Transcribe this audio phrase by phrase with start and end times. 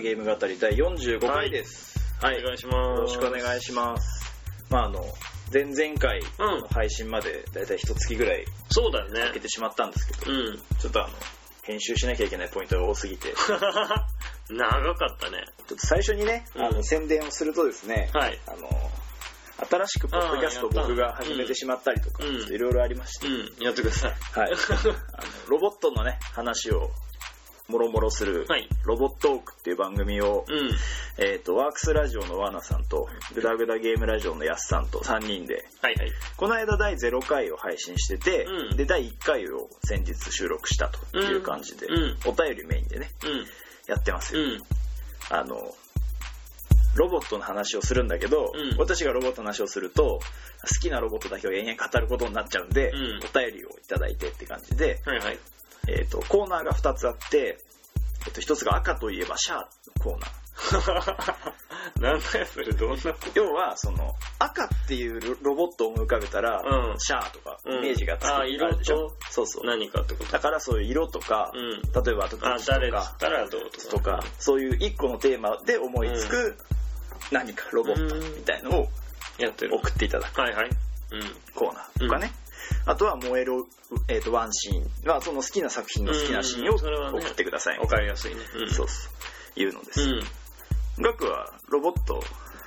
[0.00, 1.98] ゲーム語り第45回です。
[2.22, 2.74] はい、お願いします。
[2.74, 4.32] よろしくお願いします。
[4.70, 5.04] まああの、
[5.52, 9.40] 前々回の配信までだいたい一月ぐらいそうだよねかけ。
[9.40, 10.58] てしまったんですけど、うん。
[10.78, 11.14] ちょっとあの、
[11.62, 13.58] 編集しなきゃいけないポイントが多すぎて、ち ょ
[14.54, 15.44] 長かったね。
[15.62, 18.38] っと最初にね、あの、うん宣伝をするとですね、はい。
[18.46, 18.68] あの、
[19.68, 24.10] 新しくポッドキャストをあーやった僕が始めてしまったりとか、いろいろありまして、うん、やってください。
[24.10, 24.52] はい。
[24.52, 24.94] あの
[25.48, 26.90] ロボットのね、話を
[27.70, 28.68] もろもろする、はい。
[28.84, 30.70] ロボットークっていう番組を、うん。
[31.18, 36.12] えっ、と、ワークスラジオのワナさんと、グダグダゲームラジオのヤスさんと3人で、はいはい。
[36.36, 43.46] この間第0回を配信してて、うんで、第1回を先日収録したという感じで、うんお便りメインでね、うん。
[43.86, 44.42] やってますよ。
[44.42, 44.60] うん。
[45.30, 45.56] あの、
[46.96, 50.20] ロボットの話をするんだけど、うん私がロボットの話をすると、
[50.62, 55.38] 好きなロボットだけを延々語ることになっちゃうんで、うんお便りをいただいてって感じで、はいはい。
[55.88, 57.58] えっ、と、コーナーが2つあって、
[58.26, 59.64] えっと、1つが赤といえばシャーの
[60.02, 60.40] コーナー。
[62.00, 68.72] なんだよ、それ、どんなこ要は、その、赤っていうロロボットを思い浮かべたら、うんシャーとか、うんイメージがつく、あ色と？
[68.72, 69.16] るでしょ？
[69.30, 69.66] そうそう。
[69.66, 70.32] 何かってこと？
[70.32, 71.80] だからそういう色とか、うん。
[72.04, 73.88] 例えば、あとあ、土地と誰だかっ、たらどうとか。
[73.88, 76.56] とか、そういう一個のテーマで思いつく、
[77.30, 78.88] 何かロボットみたいのを
[79.38, 79.74] やってる。
[79.74, 80.70] 送っていただくはいはい。
[81.12, 81.22] うん。
[81.54, 82.32] コーナーとかね。
[82.86, 83.64] あとは燃える、
[84.08, 88.40] えー、とワンシーンはその好きな作品の好きなシーンを送ってください、わかりやすいね。
[88.56, 88.70] うん。
[88.70, 89.08] そうそ
[89.56, 90.12] ういうのです、う
[91.00, 91.02] ん。
[91.02, 92.22] ガクはロボット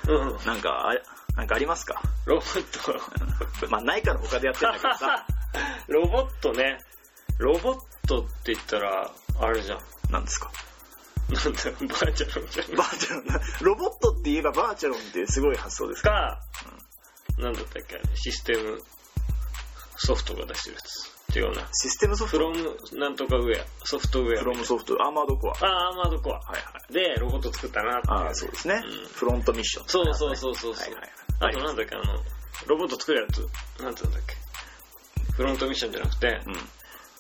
[0.08, 0.46] うん。
[0.46, 0.94] なんかあ
[1.38, 2.02] なんかありますか？
[2.26, 3.68] ロボット。
[3.70, 5.26] まあないから他でやってんだけどさ
[5.88, 6.78] ロボットね。
[7.40, 9.80] ロボットって言ったら、あれじゃん。
[10.12, 10.52] なんですか？
[11.30, 12.76] なんだよ、バーチャルじゃん。
[12.76, 16.40] バーチャロンなロボットって言えばバーチャロンってすごい発想ですか？
[17.38, 18.80] か、なんだったっけ、システム
[19.98, 21.14] ソフトが出してるやつ。
[21.36, 21.68] 違うな。
[21.74, 22.38] システムソフト？
[22.38, 24.40] フロムなんとかウェア、ソフトウェア。
[24.40, 26.34] フロムソフトアーマードコアはいあー、アーマードコア。
[26.40, 26.42] は
[26.90, 28.14] いで、ロボット作ったなっていう。
[28.14, 30.94] ああそうですね、うんフロントミッションそうそうそうそうそう。
[30.94, 31.10] はいはい
[31.40, 32.04] あはいとなんだっけ、あの、
[32.68, 33.40] ロボット作るやつ。
[33.82, 34.36] なんて言うんだっけ。
[35.34, 36.56] フロントミッションじゃなくて、うん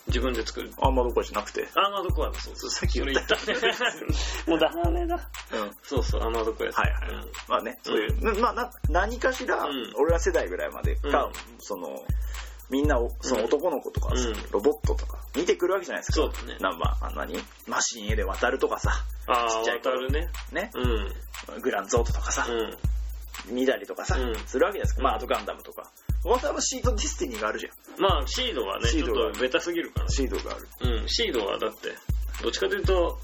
[0.06, 0.70] 自分で作る。
[0.82, 2.70] アーマードコアじゃなくてアーマードコアだ、そうそう。
[2.70, 4.02] さっき言ったそれ言ったね。
[4.48, 5.30] もうダメだ。
[5.54, 6.78] うんそうそう、アーマードコアやつ。
[6.78, 12.06] はいはいうんまあね、そういう、まあな、何かしら、うん俺ら世代ぐらいまでか、うんその、
[12.74, 14.10] みんなお、その男の子とか
[14.52, 16.16] ロボットとか見てくるわけじゃないですか。
[16.16, 17.38] そうだねなんまあ、何？
[17.68, 18.90] マシンへで渡るとかさ、
[19.28, 20.32] ちっちゃい頃渡るね。
[20.52, 21.62] ね、うん。
[21.62, 23.56] グランゾートとかさ、うん。
[23.56, 25.00] 見たりとかさ、うんするわけじゃないですか。
[25.00, 25.92] うんまあ、あとガンダムとか。
[26.26, 28.02] 私はシードディスティニーがあるじゃん。
[28.02, 30.10] まあ、シードはね、ちょシードはっとベタすぎるから。
[30.10, 30.68] シードがある。
[31.02, 31.90] うん、シードはだって、
[32.42, 33.20] どっちかというと、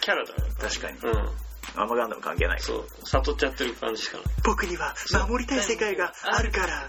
[0.00, 0.36] キャラだよ。
[0.60, 0.98] 確かに。
[0.98, 1.28] うん。
[1.74, 2.60] あんまガンダム関係ない。
[2.60, 4.94] そう、悟っちゃってる感じしかな僕には
[5.26, 6.86] 守りたい世界があるから、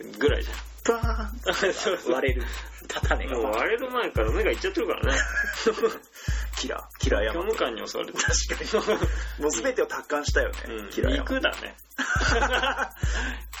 [0.00, 0.18] い。
[0.18, 0.71] ぐらいじゃん。
[0.84, 2.42] パーンそうそう割れる。
[2.88, 5.18] 種がもう割れる前から目がいっちゃってるからね。
[6.56, 7.52] キラー、キラーヤマト。
[7.52, 8.24] 虚無感に襲われてる。
[8.24, 9.42] 確かに。
[9.42, 11.76] もう全てを達観したよね、うん、キラーヤマト肉だね。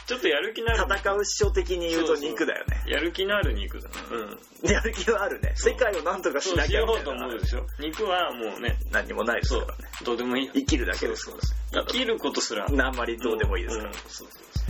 [0.06, 0.84] ちょっとやる気のある。
[0.98, 2.82] 戦う師匠的に言うと肉だよね。
[2.86, 3.88] やる気のある肉だ。
[4.10, 4.70] うん。
[4.70, 5.52] やる気はあるね。
[5.54, 7.66] そう世界を何とかしそうなきゃしようとみたいな思うでしょ。
[7.78, 9.84] 肉はもうね、何にもないですそうからね。。
[10.04, 10.52] どうでもいいよ。
[10.54, 12.66] 生きるだけですそうそう生きることすら。
[12.66, 13.90] あんまりどうでもいいですから。
[13.90, 14.61] うんそうそう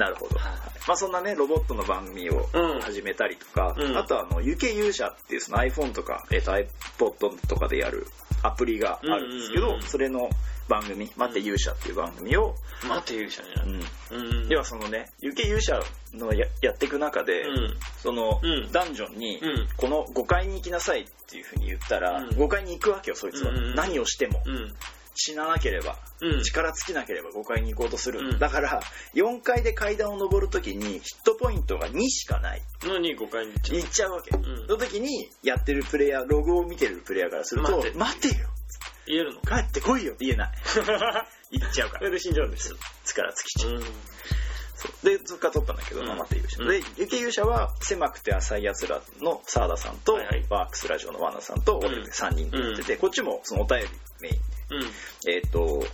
[0.00, 0.38] なるほど。
[0.38, 0.52] はい
[0.88, 8.06] まあそんなね、ロボットの番組をうん始めたりとか、うんあとはあの、ゆけ勇者っていうその iPhone とか、えっと iPod とかでやる
[8.42, 10.30] アプリがあるんですけどうんうんうん、それの
[10.68, 12.54] 番組、待って勇者っていう番組を。
[12.88, 13.86] 待って勇者になうんる。
[14.42, 14.48] うん。
[14.48, 15.82] 要はそのね、ゆけ勇者
[16.14, 17.76] のややっていく中で、うん。
[17.98, 23.52] その、うんダンジョンに、うんこの5階に行きなさいっていうふうに言ったら、うん5階に行くわけよ、そいつは。
[23.74, 24.42] 何をしても。
[25.28, 25.34] うん。
[25.34, 26.42] 死ななければ、うん。
[26.42, 28.20] 力尽きなければ5階に行こうとする。
[28.20, 28.80] うんだから、
[29.14, 32.62] 4階で階段を登るときにヒットポイントが2しかない。
[32.82, 34.36] のに5回に行っちゃ行っちゃうわけ。
[34.36, 38.48] んその時に、やってるプレイヤー、ログを見てるプレイヤーからすると、待て待てよ
[39.06, 40.52] 言えるの帰ってこいよって言えない。
[40.64, 40.80] そ
[41.50, 42.06] 行っちゃうから。
[42.06, 42.76] れで死んじゃうんですよ。
[43.04, 43.72] 力尽きちゃう。
[43.72, 43.84] うん。
[45.02, 46.62] で、そっから撮ったんだけど、うんまあ、待て勇者。
[46.62, 53.86] うんで、雪勇者は、狭くて浅い奴らのサーダさんと、はいはいワークスラジオのワナさんと、俺で3人でやってて、こっちもそのお便り
[54.20, 54.36] メイン
[54.76, 54.80] うん。
[55.24, 55.32] で。
[55.36, 55.84] えっ、と、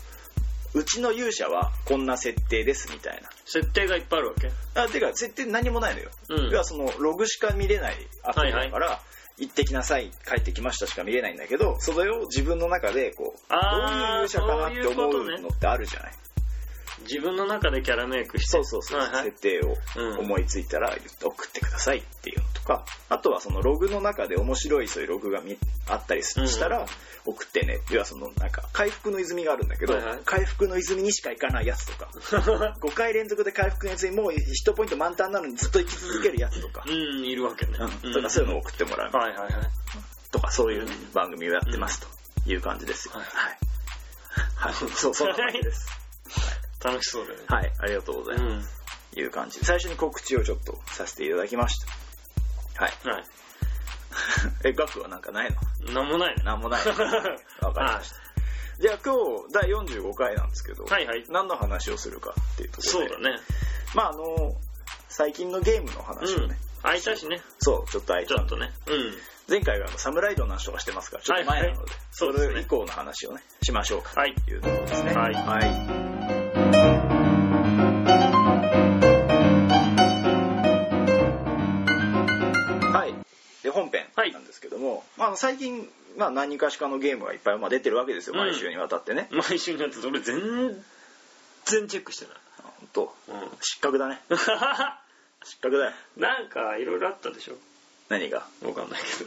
[0.75, 4.49] うちの勇者はこんな設定ですみたい設定がいっぱいあるわけ？
[4.75, 4.83] な。
[4.85, 6.11] あ、てか、設定何もないのよ。
[6.29, 9.01] うん要はその、ログしか見れないアプリだから、
[9.39, 16.13] 行ってきなさい、帰ってきましたしか見れないんだけど、それを自分の中で、こう、どういう勇者かなって思そういうことねうのってあるじゃない。
[17.03, 18.49] 自分の中でキャラメイクして。
[18.49, 19.25] そうそうそう、はいはい。
[19.27, 20.19] 設定をうん。
[20.21, 22.85] 思いついたら送ってくださいっていうのとか。
[23.09, 25.59] あとはそのログの中で面白いそういうログがみ
[25.89, 26.87] あったりしたら
[27.25, 30.21] 送ってね、要はそのなんか回復の泉があるんだけど、はいはい。
[30.25, 32.09] 回復の泉にしか行かないやつとか。
[32.81, 37.79] 5回連続で回復の泉もう1ポイント満タンなのにずっと生き続けるやつとか、うん、いるわけね。
[38.03, 38.13] うん。
[38.13, 39.17] とかそういうのを送ってもらう。
[39.17, 39.53] はいはいはい。
[40.31, 42.09] とかそういうね、番組をやってますと
[42.51, 43.15] いう感じですよ。
[43.15, 43.25] はい。
[43.25, 43.59] はい。
[44.57, 44.75] はい。
[44.95, 46.06] そう、そんな感じです。
[46.87, 47.45] 楽しそうだよね。
[47.49, 47.73] はい。
[47.81, 48.83] ありがとうございます。
[49.17, 49.23] うん。
[49.23, 49.65] いう感じで。
[49.65, 51.79] 最初に告知をちょっとさせていただきまし
[52.75, 52.85] た。
[52.85, 52.93] はい。
[53.09, 53.25] はい。
[54.65, 55.51] え、額はなんかない
[55.81, 55.93] の？
[55.93, 56.43] なんもないね。
[56.45, 56.87] なんもない。
[57.61, 58.17] わかりました。
[58.79, 61.25] じゃあ今日第45回なんですけど、はいはい。
[61.29, 63.09] 何の話をするかっていうところで。
[63.11, 63.39] そうだね。
[63.95, 64.55] まああの、
[65.09, 66.51] 最近のゲームの話をうん
[66.97, 67.41] いたしね。
[67.59, 68.73] そう、ちょっとあいたちょっとね。
[68.87, 69.19] うん。
[69.49, 74.35] 前回はあのサムライドの話とかしてますから、ちょっと前なので、はいはいそうですねそれ以降の話をね、しましょうかはい。
[74.35, 75.15] というところですね。
[75.15, 76.16] はいはい。
[83.67, 89.29] で、本編はいなんですけども、まあ最近、まあ、何かしかのゲームがいっぱいまあ出てるわけですよ、うん毎週にわたってね。
[89.33, 90.41] 毎週になって俺全
[91.65, 92.35] 然チェックしてない。
[92.63, 93.41] 本当うん。
[93.61, 94.21] 失格だね。
[95.43, 95.93] 失格だよ。
[96.17, 97.57] なんかいろいろあったでしょ
[98.09, 98.47] 何が？
[98.63, 99.25] わかんないけ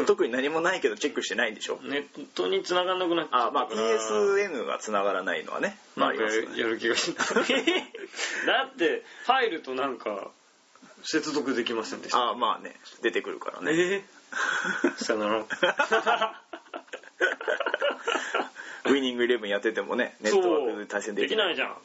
[0.00, 0.06] ど。
[0.06, 1.78] 特に何もないけどチェックしてないんでしょ。
[1.82, 3.68] ネットに繋がんなくなっちゃあ、まあ。
[3.70, 6.58] PSN が繋がらないのはね、まああなんかりますよね。
[6.58, 7.26] やる気がしない。
[8.46, 10.30] だって、入るとなんか、
[11.04, 12.30] 接続できませんでした。
[12.30, 13.72] あまあね、出てくるからね。
[13.72, 15.44] えー、 さよなら。
[18.86, 21.44] ウイニングイレブンやっててもね、ネットワークで対戦でできな。
[21.44, 21.76] きないいじゃん。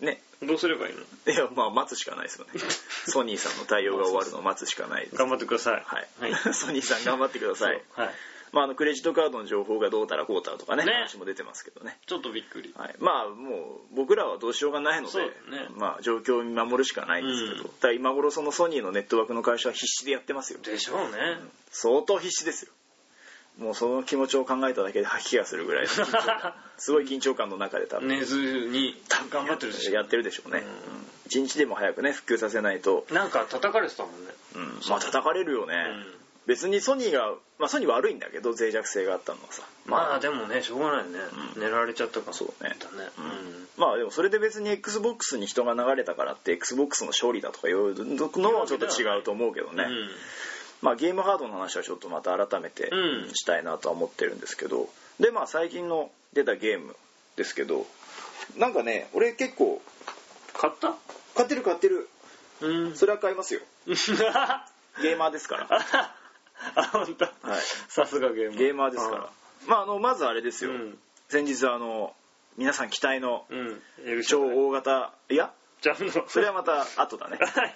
[0.00, 0.20] ね。
[0.42, 1.00] どうすればいいの？
[1.32, 2.52] いや、まあ待つしかないですよね。
[3.06, 5.16] ソニーさんの対応が終わるのを待つしかないです。
[5.16, 5.82] 頑張ってください。
[5.84, 6.08] はい。
[6.32, 6.54] はい。
[6.54, 7.82] ソニーさん頑張ってください。
[7.94, 8.14] はい。
[8.52, 10.92] まああの、クレジットカードの情報がどうたらこうたらとかね、ね。
[10.92, 11.98] 話も出てますけどね。
[12.06, 12.74] ちょっとびっくり。
[12.76, 15.30] はい、まあもう僕らはどうしようがないので、ね。
[15.76, 17.68] まあ状況を見守るしかないんですけど、うん。
[17.80, 20.60] ただ今頃そのソニーのネットワークの会社は必死でやってますよ。
[20.62, 21.38] でしょうね。
[21.70, 22.72] 相当必死ですよ。
[23.58, 25.86] もうその気持ちを考えただけで吐き気がするぐらい
[26.78, 28.96] すごい緊張感の中で多分、寝ずに
[29.28, 29.90] 頑張ってるでし。
[29.90, 29.92] ょ。
[29.92, 30.72] やってるでしょうね、うんうん。
[31.26, 34.32] 一日でも早くね復旧させないと、なんか叩かれてたもんね。
[34.54, 34.80] うん。
[34.88, 39.62] まあ叩かれるよね、うん別にソニーが、まあ、ソニー悪いんだけど脆弱性があったのはさ。
[39.86, 41.10] まあでもね、しょうがないね。
[41.56, 41.62] うん。
[41.62, 42.32] 寝られちゃったから。
[42.32, 42.76] そうね。
[42.78, 43.10] だね。
[43.76, 49.76] まあでもそれで別に XBOX に人が流れたからって XBOX の勝利だとか言うのはちょっと違うと思うけどうん。
[49.76, 49.86] ね、
[50.82, 53.34] まあゲームハードの話はちょっとまた改めてうん。
[53.34, 54.88] したいなとは思ってるんですけど。
[55.20, 56.96] でまあ最近の出たゲーム
[57.36, 57.86] ですけど
[58.56, 59.80] なんかね俺結構
[60.54, 60.94] 買った？
[61.34, 62.08] 買ってる買ってる。
[62.62, 62.96] うん。
[62.96, 63.60] それは買いますよ。
[63.86, 65.68] ゲーマーですから
[66.76, 67.24] あ、本当。
[67.24, 68.56] はいさすがゲーム。
[68.58, 69.30] ゲーマーですから
[69.66, 70.98] まああのまずあれですよ、うん。
[71.28, 72.14] 先日あの
[72.56, 73.82] 皆さん期待のうん。
[74.06, 75.52] エルシ超ャ大型いや？
[75.82, 76.28] ジャンの。
[76.28, 77.74] それはまた後だねはい。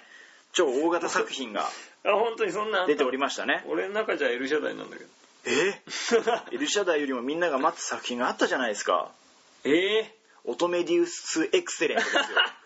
[0.53, 2.85] 超大型作品があ、本当にそんな。
[2.85, 5.09] 出ておりましたね俺の中じゃエルシャダイなんだけど。
[5.47, 5.81] え？
[6.51, 9.11] エルシャダイよりもみんなが待つ作品があったじゃないですか
[9.63, 10.15] ええ
[10.47, 12.21] オトメディウスエクセレントですよ。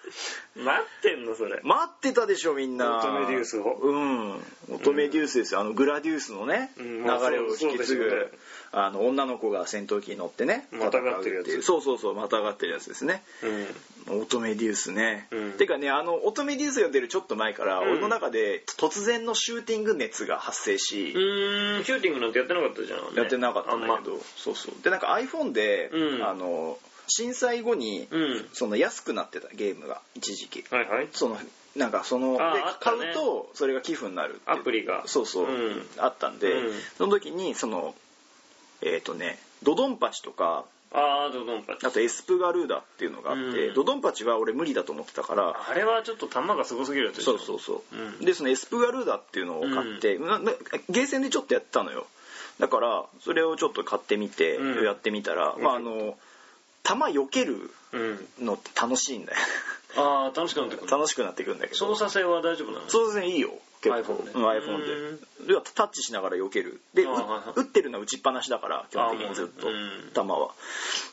[0.63, 1.59] 待ってんのそれ。
[1.63, 2.97] 待ってたでしょみんな。
[2.97, 3.79] オトメディウスを。
[3.81, 4.31] うん。
[4.71, 5.59] オトメディウスですよ。
[5.61, 7.03] あのグラディウスのね、うん。
[7.03, 8.31] 流れを引き継ぐね。
[8.71, 11.61] あの女の子が戦闘機に乗ってねまたがってるやつ。
[11.61, 13.23] そうそうそうまたがってるやつですね。
[14.07, 14.21] うん。
[14.21, 15.51] オトメディウスね、うん。
[15.53, 17.91] てかねあのオトメディウスが出るちょっと前から、うん。
[17.91, 23.15] 俺の中で突然のシューティング熱が発生し、うーん、シューティングなんてやってなかったじゃん。
[23.15, 24.75] やってなかったんだけあど、そうそう。
[24.83, 26.23] でなんか iPhone で、うん。
[26.23, 26.77] あの
[27.09, 28.07] 震災後に。
[28.53, 30.63] その安くなってたゲームが一時期。
[30.73, 31.07] はいはい。
[31.11, 31.37] その
[31.75, 32.37] なんかその
[32.79, 35.03] 買うとそれが寄付になるアプリが。
[35.05, 35.85] そうそう、うん。
[35.97, 36.73] あったんで、うん。
[36.97, 37.95] その時にその
[38.81, 41.85] えっ、とねドドンパチとかあー、ドドンパチ。
[41.85, 43.73] あとエスプガルーダっていうのがあって、うん。
[43.75, 48.25] ドドンパチは俺無理だと思ってたからあれはちょっと弾がすごすぎるやつそうそうそう、うん。
[48.25, 50.51] でそのエスプガルーダっていうのを買って、なな
[50.89, 52.07] ゲーセンでちょっとやってたのよ。
[52.59, 54.83] だからそれをちょっと買ってみて、うん。
[54.83, 55.63] やってみたら、うん。
[55.63, 56.17] まああの
[56.97, 58.27] 弾避けるうん。
[58.45, 59.37] のって楽しいんだよ。
[59.95, 60.91] あー、楽しくなってくる。
[60.91, 61.77] 楽しくなってくるんだけど。
[61.77, 62.89] 操作性は大丈夫なの？
[62.89, 64.13] そうですねいいよ結構。
[64.13, 64.31] iPhone で。
[64.31, 65.19] うん iPhone で。
[65.47, 66.81] 要はタッチしながら避ける。
[66.93, 69.67] で打ってるのは打ちっぱなしだから基本的にずっと
[70.13, 70.51] 弾は。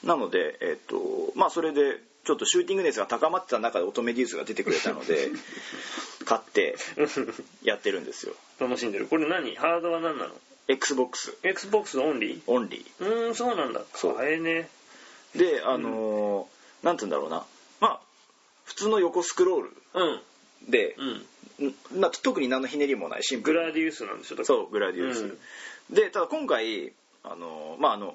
[0.05, 5.31] なのでえっとまあそれでちょっとシューティング熱が高まってた中でオトメディウスが出てくれたので
[6.27, 6.77] 買って
[7.63, 8.35] やってるんですよ。
[8.59, 9.07] 楽しんでる。
[9.07, 9.55] これ何？
[9.57, 10.35] ハードは何なの
[10.69, 13.83] ？XBOX ?Xbox オンリーオンリうーん、そうなんだ。
[13.95, 14.17] そう。
[14.17, 14.51] 買えね。
[14.51, 14.67] ー
[15.37, 17.45] であのーなんて言うんだろうな
[17.81, 18.01] まあ
[18.65, 20.05] 普通の横スクロールう
[20.69, 20.71] ん。
[20.71, 20.97] で、
[21.59, 21.69] うん。
[21.69, 25.39] んまあ、特に何のひねりもないシンプルグラディウスなんでしょそうグラディウス、うん
[25.89, 28.15] でただ今回あのーまああの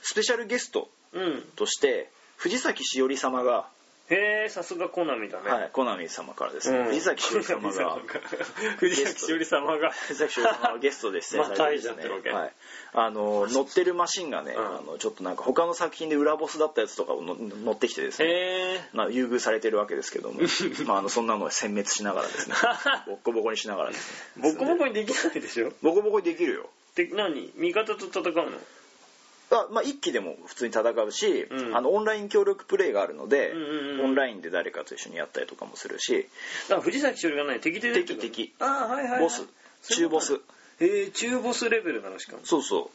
[0.00, 1.42] スペシャルゲストうん。
[1.56, 3.68] として藤崎しおり様が
[4.10, 6.84] へえさすがコナミだね、はいコナミ様からですね、うん。
[6.86, 7.98] 藤崎しおり様が。
[8.78, 9.90] 藤崎しおり様が。
[9.90, 12.30] 藤崎しおり様がゲストで出演されてですまた会いちゃってるわけ。
[12.30, 12.52] はい、
[12.94, 14.66] あの乗ってるマシンがね、うん。
[14.66, 18.28] あのちょっとなんか他の作品で裏ボスだったやつとかをの乗ってきてですね。
[18.28, 20.40] へえまあ、優遇されてるわけですけども、
[20.86, 22.56] まあ、あのそんなのを殲滅しながらですね。
[23.06, 24.42] ボッコボコにしながらですね。
[24.54, 25.72] ボコボコにできないでしょ？
[25.82, 26.70] ボコボコにできるよ。
[26.94, 27.52] で何？
[27.56, 28.58] 味方と戦うの？
[29.50, 31.76] あまあ、一機でも普通に戦うし、うん。
[31.76, 36.28] あのオンライン協力プレイがあるので、うんうんうんオンラインで誰かと一緒にやったりとかもするし。
[36.70, 38.54] あ藤崎しおりがない敵で出てくる敵敵。
[38.60, 39.42] ああはいはい、はい、ボス。
[39.88, 40.34] 中ボス。
[40.34, 40.38] へ
[40.80, 42.40] え中ボスレベルなのしかも。
[42.44, 42.90] そうそ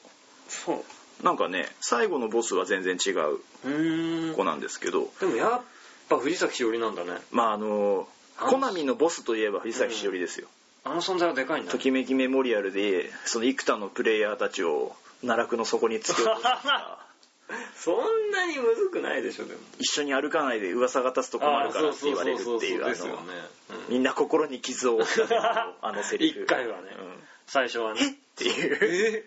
[0.47, 0.75] そう。
[1.21, 4.35] うなんかね最後のボスは全然違ううーん。
[4.35, 5.61] 子なんですけど、でもやっ
[6.09, 7.11] ぱ藤崎しおりなんだね。
[7.31, 8.07] まああの
[8.37, 10.47] あのコナミのボスといえば藤崎しおりですよ、
[10.83, 16.99] あの存在はでかいんだときめきメモリアルでその幾多のプレイヤーたちを奈落の底に突き落とした
[17.75, 19.59] そんなにむずくないでしょでも。
[19.79, 22.95] 一緒に歩かないで噂が立つと困るからって言われるっていうあの
[23.89, 26.95] みんな心に傷を負ったあのセリフ一回はね。
[26.97, 27.23] うん。
[27.47, 27.99] 最初はね。
[28.01, 28.07] え？
[28.09, 29.25] っていう。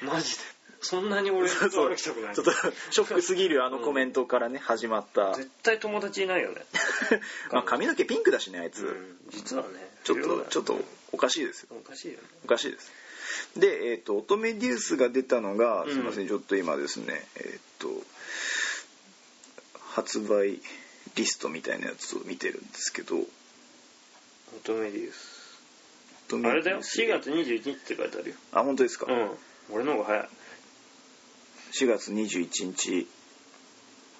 [0.00, 0.04] え？
[0.04, 0.42] マジで？
[0.82, 1.88] そんなに俺とそう。
[1.90, 2.34] 歩きたくない。
[2.34, 5.34] ちょっとショックすぎるあのコメントからね始まった。
[5.34, 6.64] 絶対友達いないよね、
[7.52, 9.18] まあ髪の毛ピンクだしねあいつ、うん。
[9.30, 9.68] 実はね
[10.04, 10.78] ちょっとちょっと
[11.12, 11.68] おかしいですよ。
[11.72, 12.20] おかしいよね。
[12.44, 12.92] おかしいです
[13.56, 15.92] で、えっと乙女デュースが出たのが、うん。
[15.92, 17.88] すいませんちょっと今ですねえっ、と
[19.92, 20.60] 発売
[21.16, 23.16] リストみたいなやつを見てるんですけど。
[24.56, 25.60] 乙女デュース。
[26.28, 26.78] 乙女あれだよ。
[26.78, 28.36] デュース4月21日って書いてあるよ。
[28.52, 29.30] あ本当ですか、うん。
[29.72, 30.28] 俺の方が早い。
[31.72, 33.08] 4月21日。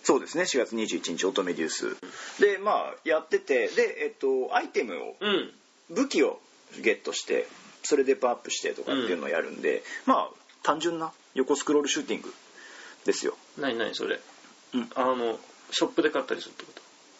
[0.02, 1.96] そうですね4月21日乙女デュース。
[2.40, 3.68] でまあやってて。
[3.68, 5.52] でえっとアイテムをうん。
[5.90, 6.40] 武器を
[6.82, 7.46] ゲットして
[7.82, 10.30] それでパワーアップしてとかっていうのをやるんで、まあ
[10.62, 12.32] 単純な横スクロールシューティング
[13.06, 13.36] ですよ。
[13.58, 14.20] 何何それ、
[14.74, 14.90] うん。
[14.94, 15.38] あの
[15.70, 16.72] ショップで買ったりするってこ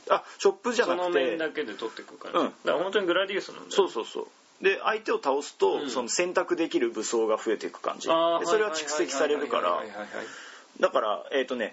[0.07, 0.15] と？
[0.15, 1.25] あショップじゃそのなくて。
[1.25, 2.47] 面だけで取っていくから、うん。
[2.47, 4.21] だから本当にグラディウスなんだよそうそうそ
[4.61, 4.65] う。
[4.65, 5.91] で相手を倒すと、うん。
[5.91, 8.09] その選択できる武装が増えていく感じ。
[8.09, 8.15] で
[8.47, 9.71] それは蓄積されるから。
[9.73, 10.27] はいはいはいはいはい
[10.79, 11.73] だからえっ、とねん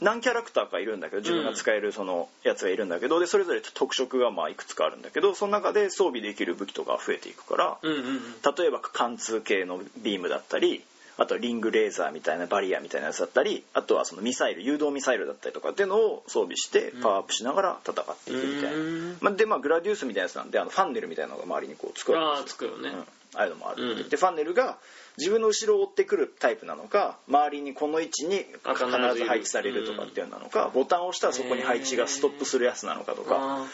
[0.00, 8.20] 何キャラクターかいるんだけど自分が使えるそのやつがいるんだけどでそれぞれ特色がまあいくつかあるんだけどその中で装備できる武器とかが増えていくからうんうんうん。
[8.56, 10.82] 例えば貫通系のビームだったり
[11.18, 19.16] あとはリングレーザーみたいなバリアみたいなやつだったりあとはそのミサイル誘導ミサイルだったりとかっていうのを装備してパワーアップしながら戦っていくみたいな、うん。
[19.20, 24.08] まあ、でまあグラディウスみたいなやつなんであのファンネルみたいなのが周りにこう作られてああつくよね、うん、ああいうのもある、うん。
[24.08, 24.78] でファンネルが
[25.18, 33.66] 自分の後ろを追ってくるタイプなのか周りにこの位置にあ必必ず配置されるとかっていうのなのか、ボタンを押したらそこに配置がストップするやつなのかとかあ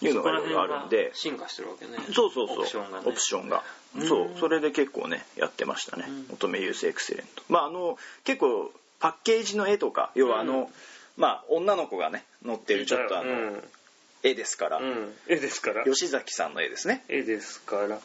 [0.00, 1.10] いうのがいろいろあるんで。
[1.14, 1.92] 進化してるわけね。
[2.12, 2.58] そうそうそう。
[2.60, 3.04] オプションがね。
[3.06, 3.62] オプションが。
[3.96, 4.04] う。
[4.04, 4.08] ん。
[4.08, 6.26] そうそれで結構ねやってましたね、うん。
[6.34, 7.42] 乙女ユースエクセレント。
[7.48, 10.66] まああの結構パッケージの絵とか要はあの、うん。
[11.16, 13.62] まあ女の子がね載ってるちょっとあの、うん。
[14.22, 15.12] 絵ですから、うん。
[15.26, 15.84] 絵ですから。
[15.84, 17.04] 吉崎さんの絵ですね。
[17.08, 17.98] 絵ですから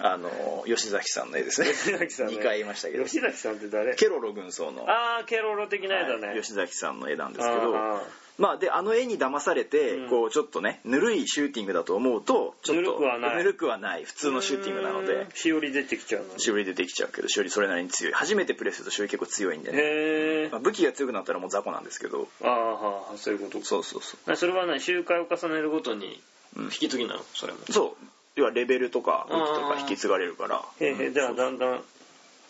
[0.00, 0.30] あの
[0.66, 1.68] 吉崎さんの絵ですね。
[1.68, 3.04] 吉崎さんね2回言いましたけど。
[3.04, 3.94] 吉崎さんって誰？
[3.94, 6.40] ケロロ軍曹の、ああケロロ的な絵だね、はい。
[6.40, 7.76] 吉崎さんの絵なんですけど。
[7.76, 8.02] あ
[8.38, 10.10] まあであの絵に騙されて、うん。
[10.10, 13.36] こうちょっとねぬるいシューティングだと思うとちょっとぬるくはない。
[13.36, 14.04] ぬるくはない。
[14.04, 18.12] 普通のシューティングなのうでしおり出てきちゃうのしおりでできちゃうけどしおりそれなりに強い。
[18.12, 22.28] 初めてプレイするとしおり結構強いんでね、まあ武器が強くなったらもう雑魚なんですけど。
[22.42, 23.64] ああはあそういうこと。
[23.64, 26.20] そうそうそなそれはね周回を重ねるごとに
[26.56, 27.22] うん引き継ぎなの？
[27.32, 27.60] それも。
[27.66, 30.62] うそう要はレベルとか武器とか引き継がれるから。
[30.80, 31.82] へえじゃあだんだん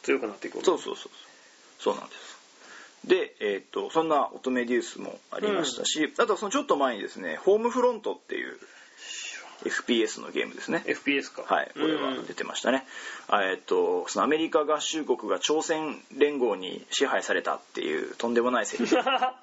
[0.03, 1.11] 強くなっていくそうそうそうそう。
[1.79, 2.37] そうなんです。
[3.07, 8.59] で、えー、とそんな乙女デュースもありましたし、あとはそのちょっと前にですね「ホームフロント」っていう
[9.65, 10.83] FPS のゲームですね。
[10.87, 11.43] FPS か。
[11.43, 12.85] はいこれは出てましたね、
[13.29, 19.35] あえっ、とそのアメリカ合衆国が朝鮮連合に支配されたっていうとんでもないセリフは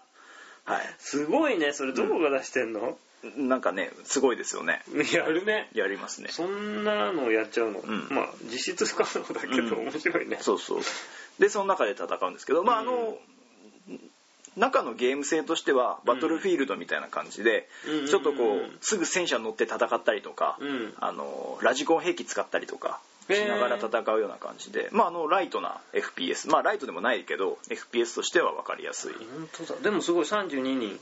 [0.98, 2.94] すごいねそれどこが出してんの、い
[3.38, 4.82] なんかねすごいですよね。
[5.14, 5.70] やるね。
[5.74, 6.30] やりますね。
[6.32, 8.08] そんなのやっちゃうの、ん。
[8.10, 9.86] まあ実質不可能だけどうん。
[9.86, 10.82] 面白いね、そうそう。
[11.40, 13.18] でその中で戦うんですけどまああの、
[14.56, 18.08] 中のゲーム性としてはバトルフィールドみたいな感じで、うん。
[18.08, 18.60] ちょっとこうん。
[18.60, 20.94] うすぐ戦車乗って戦ったりとか、うん。
[21.00, 23.00] あのラジコン兵器使ったりとか
[23.30, 29.14] しながら戦うような感じで、まあ、あのライトな FPS まあライトでもないけど FPS としては分かりやすい。
[29.14, 29.80] 本当だ。
[29.80, 31.00] でもすごい32人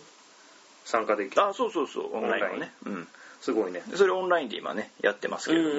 [0.86, 1.44] 参加できる。
[1.44, 2.16] あそうそうそう。
[2.16, 2.72] オンラインはね。
[2.86, 3.08] うん。
[3.42, 3.82] すごいね。
[3.88, 5.70] でそれオンラインで今ねやってますけれど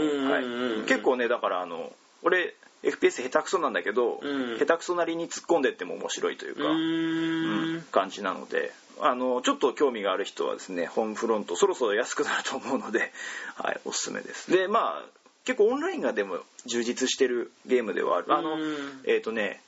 [0.86, 1.92] 結構ねだからあの
[2.22, 4.58] 俺 FPS 下手くそなんだけど、うん。
[4.58, 7.74] 下手くそなりに突っ込んでっても面白いというか、うーん。
[7.76, 13.12] うん感じなのであのちょっと興味がある人はですねホームフロントそろそろ安くなると思うので、
[13.56, 14.50] はい、おすすめです。
[14.50, 15.04] でまあ
[15.44, 18.32] 結構オンラインがでも充実してるゲームではある。
[18.32, 19.00] あのうん。
[19.04, 19.60] えっ、とね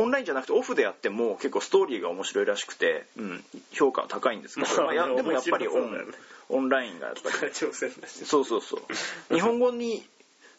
[0.00, 6.14] オンラインじゃなくてオフでやっても結構ストーリーが面白いらしくて、うん、評価は高いんですけど、まあまあやでもやっぱりオン,、
[6.48, 7.54] オンラインがやっぱり。
[7.54, 8.80] そうそうそう。
[9.34, 10.06] 日本語に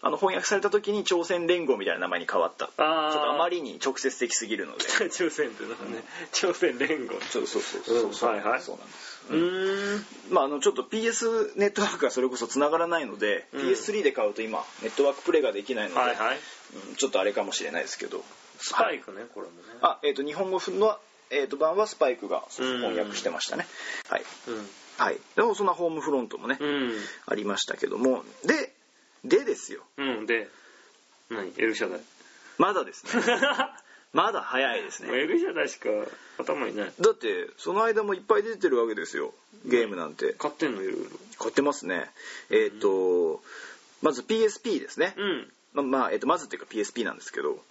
[0.04, 2.68] あの翻訳された時に朝鮮連合みたいな名前に変わった。
[2.68, 4.86] ちょあっとあまりりに直接的すぎるので。
[5.10, 7.20] 朝鮮ってのはね朝鮮連合。
[7.30, 8.10] そうそうそうそう、う。
[8.10, 8.62] んそうはいはい。
[8.62, 9.28] そうなんです。
[9.30, 10.06] うーん。
[10.32, 13.62] まあ、あのちょっと PS ネットワークがそれこそ繋がらないので、うん。
[13.70, 16.38] PS3 で買うと今ネットワークプレイができないので、はいはい。
[16.38, 18.24] うんちょっとあれかもしれないですけど
[18.62, 19.62] スパイクねこれもね。
[19.82, 20.98] あ、えー、と日本語の、
[21.30, 22.78] えー、と版はスパイクがうん。
[22.82, 23.66] 翻訳してましたね、
[24.10, 24.70] はい、うん。
[24.98, 26.94] はい、でもそんなホームフロントもね、うん。
[27.26, 28.24] ありましたけども。
[28.46, 28.74] で
[29.24, 29.82] でですよ。
[29.98, 30.50] うんで。
[31.30, 31.54] 何？
[31.58, 32.00] エルシャダイ。
[32.58, 33.24] まだですね。
[34.14, 35.10] まだ早いですね。
[35.14, 35.90] エルシャダイしか
[36.38, 36.94] 頭にない。
[37.00, 39.34] だってその間もいっぱい出てるわけですよ。
[39.66, 40.34] ゲームなんて。
[40.34, 41.10] 買ってんのいろいろ。
[41.40, 42.12] 買ってますね。
[42.50, 43.42] えっ、と
[44.02, 45.52] まず PSP ですね、うん。
[45.74, 47.64] ままあ、えっとまずっていうか PSP なんですけど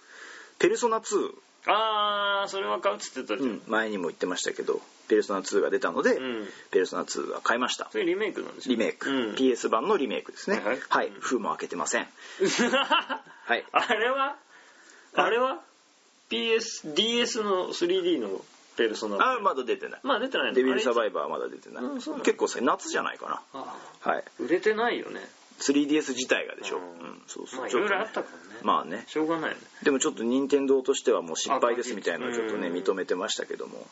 [0.61, 1.33] ペルソナ2」
[1.67, 6.47] ああそれは買うっつってたじゃん、前にも言ってましたけど「ペルソナ2」が出たので「うん。
[6.71, 7.87] ペルソナ2」は買いました。
[7.91, 9.33] それリメイクなんでしょリメイク、うん。
[9.33, 10.59] PS 版のリメイクですね。
[10.63, 11.07] はいはい。
[11.07, 11.19] うん。
[11.19, 12.07] 封も開けてません。
[13.45, 13.65] はい。
[13.71, 14.35] あれは？
[15.13, 15.61] あれは
[16.29, 18.43] ？PSDS の 3D の
[18.77, 19.99] ペルソナあまだ出てない。
[20.03, 23.63] まあ出てないのデビルサイバイバーはまだ出てない、うんな結構さ夏じゃないかな。
[23.99, 24.23] はい。
[24.39, 25.29] 売れてないよね
[25.61, 26.87] 3DS 自体がでしょ、ううん。
[26.87, 27.59] んそうそう。
[27.59, 28.59] まあいろいろあったからね。
[28.63, 29.05] まあね。
[29.07, 29.63] しょうがないよね。
[29.83, 33.87] でもちょっと任天堂としてはもう失敗ですみたいなのをちょっとねうん認めてましたけども。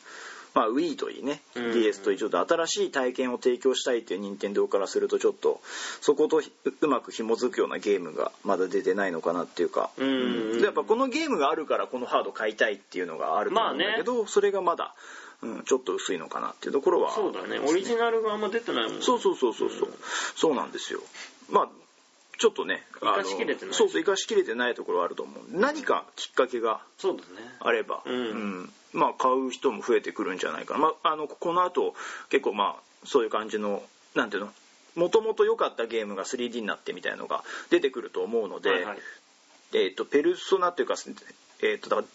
[0.55, 1.73] まあ Wii といいねうん。
[1.73, 5.61] DS といいちょっと新しい体験を提供したいっていう任天堂からするとちょっと
[6.01, 9.91] そことひうまく紐づくようなゲームがまだ出てないのかなっていうか。
[9.97, 14.95] うんでやっぱこのゲームがあるからこのハード買いたいっていうのがあると思うんだけど、それがまだ、
[15.41, 17.11] うん、ちょっと薄いのかなっていうところは。
[17.11, 17.59] そうだね。
[17.59, 19.93] オリジナルがあんま出てないもんそうそうそうそうそう、
[20.35, 20.99] そうなんですよ。
[21.49, 21.69] まあ
[22.37, 23.73] ちょっとね生かしきれてない。
[23.73, 25.43] そうそう生かしきれてないところはあると思う。
[25.51, 26.81] 何かきっかけが
[27.59, 28.71] あれば、うん。
[28.91, 31.93] まあ買う人も増えてくるんじゃないかな、まあ、あのこの後
[32.29, 33.83] 結構まあそういう感じの
[34.15, 34.51] なんていうの？
[34.95, 38.97] もともと良かったゲームが 3D になってみたいのが出てくると思うので、はいはい。
[39.71, 40.95] えー、とペルソナっていうか、
[41.61, 42.07] えー、とだから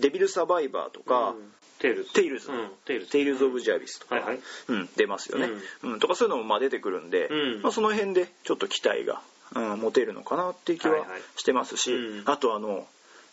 [0.00, 2.12] デビルサバイバーとか、うんテイルズ。
[2.12, 2.50] テイルズ。
[2.50, 3.10] うんテイルズ。
[3.12, 4.40] テイルズ・オブ・ジ・アビスとか、はいはい。
[4.68, 5.48] うん、出ますよね、
[5.82, 6.00] うん。
[6.00, 7.62] とかそういうのもまあ出てくるんで、うん。
[7.62, 9.20] まあ、その辺でちょっと期待が、
[9.54, 12.24] うん、持てるのかなっていう気ははいはいしてますし、うん。
[12.26, 12.86] あとあの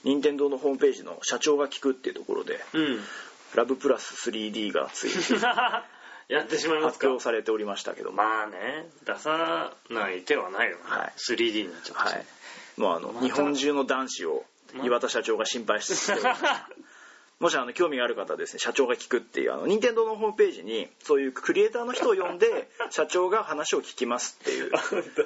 [0.04, 3.00] 任天堂のホームページの社長が聞くっていうところでうん
[3.56, 5.42] 「ラブプラス 3D」がついに
[6.30, 7.08] やってしまいますか？
[7.08, 8.12] 発表されておりましたけど。
[8.12, 11.14] も、まあね出さない手はないよね、はい。
[11.18, 12.14] 3D になっちゃったし。
[12.14, 12.26] はい、
[12.78, 13.26] もうあの、また。
[13.26, 14.46] 日本中の男子を
[14.84, 16.14] 岩田社長が心配して
[17.40, 24.72] もしあの興味がある方はですね社長が聞くっていうあの任天堂のホームページにそういうクリエイターの人を呼んで 社長が話を聞きますっていう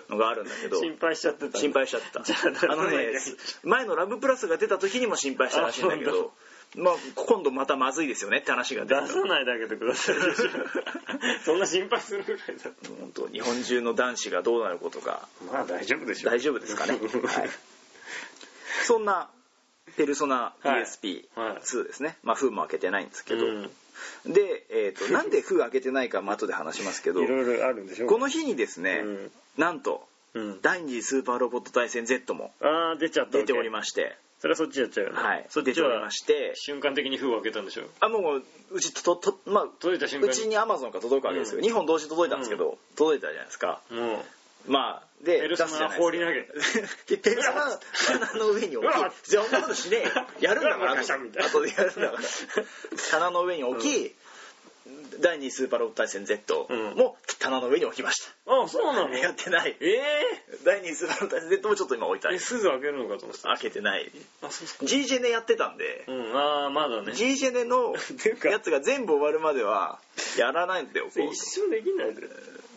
[0.10, 1.60] のがあるんだけど心配しちゃってた。
[1.60, 2.24] 心配しちゃった。
[2.24, 2.36] じゃ
[2.69, 3.13] あのね
[3.63, 6.34] 前の「ラブプラス」が出た時にも心配したらしいんだけあど
[6.76, 10.15] まあ今度またまずいですよねって話が出さないであげてください。
[11.45, 17.50] そんな心配するぐらいだと本当日本中の男子がどうなることがまあ大丈夫でしょ大丈夫ですかね、はい、
[18.84, 19.30] そんな
[19.95, 20.84] ペルソナはい。
[20.84, 23.69] PSP2 ですね、まあ封も開けてないんですけど、うん。
[24.25, 27.21] で、えー、と なんで封開けてないかも後で話しますけど。
[27.21, 29.32] いろいろあるんでしょこの日にですね、うん。
[29.58, 30.62] なんとうん。
[30.62, 32.54] 第二次スーパーロボット対戦 Z も
[32.99, 33.38] 出ちゃった。
[33.38, 36.54] 出ておりままして、それはそっちやっちゃうよねはい、そっちは出ておりまして。
[36.56, 40.32] 瞬間的に封を開けたんでしょあもううちとと、まあ、届いた瞬間に。
[40.32, 41.65] うちにアマゾンが届くわけですよ、うん。
[41.65, 43.82] 2本同時届いたんですけど、届いたじゃないですか。
[43.89, 44.23] も
[44.67, 47.17] まあでペルソナ放り投げ。
[47.17, 47.80] ペルソナ
[48.30, 50.04] 棚の上に置き うわそんなことしねえ。
[50.04, 52.19] よやるんだから後でやるんだから。
[53.12, 54.15] 棚の上に置き、
[55.19, 56.95] 第2スーパーロボット対戦 Z うん。
[56.95, 59.13] も棚の上に置きました、うあそうなの？
[59.17, 59.76] やってない。
[59.80, 60.02] え
[60.63, 63.50] 第2スーパーロボット対戦 Z もちょっと今置いてあるーえすぐ開けるのかと思ってた。
[63.50, 64.12] 開けてない。
[64.41, 64.86] あそうっすか。
[64.86, 67.13] G ジェネやってたんで、うんああまだね。
[67.13, 67.93] G ジェネの
[68.43, 70.00] やつが全部終わるまでは
[70.38, 72.28] やらないんだよ一生できないで。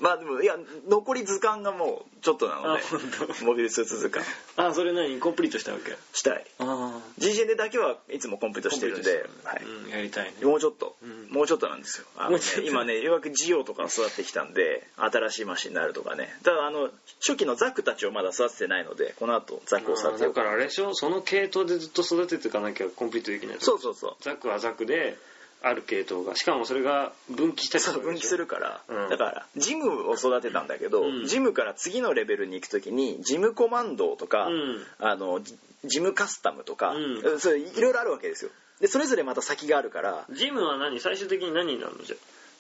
[0.01, 0.57] まあでもいや
[0.89, 3.01] 残り図鑑がもうちょっとなのであ本
[3.39, 3.45] 当。
[3.45, 4.29] モビルスーツ図鑑。
[4.57, 5.21] あそれ何？
[5.21, 5.97] コンプリートしたわけ？
[6.13, 6.45] したい。
[6.59, 9.63] あ G ジェネだけはいつもコンプリートしてるんで、はい。
[9.65, 10.45] うんやりたいね。
[10.45, 11.29] もうちょっと、うん。
[11.31, 16.29] もうちょっとなんですよあのね今ねようやくジオとか育ってきたんで新しいマシンになるとかね。
[16.45, 20.95] ただあの初期のザクたちをまだ育ててないのでこの後ザクを育てようだからあれでしょ？
[20.95, 24.17] その系統でずっと育てていかなきゃコンプリートできないそうそうそう。
[24.21, 25.17] ザクはザクで
[25.63, 26.37] ある系統が。
[26.37, 29.09] しかもそれが分岐したりそう分岐するかから、うん。
[29.09, 31.27] だからジムを育てたんだけど、うん。
[31.27, 34.85] ジムから次のレベルに行く時にジムコマンドとか、うん。
[34.99, 37.41] あのジジムカスタムとか、うん。
[37.41, 38.51] そういろいろあるわけですよ。
[38.81, 41.01] でそれぞれまた先があるからジムは何？
[41.01, 42.05] 最終的に何になるの？
[42.05, 42.17] じゃ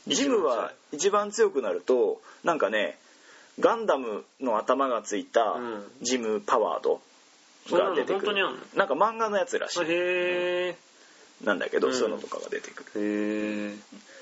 [0.08, 2.98] ジムは一番強くなるとなんかね
[3.60, 5.84] ガンダムの頭がついたうん。
[6.00, 7.00] ジムパワード
[7.70, 8.60] が出てくる、そんなの本当にあんの？
[8.76, 9.80] なんか漫画のやつらしい。
[9.82, 10.76] へえ
[11.44, 11.94] なんだけど、うん。
[11.94, 13.78] そういうのとかが出てくる。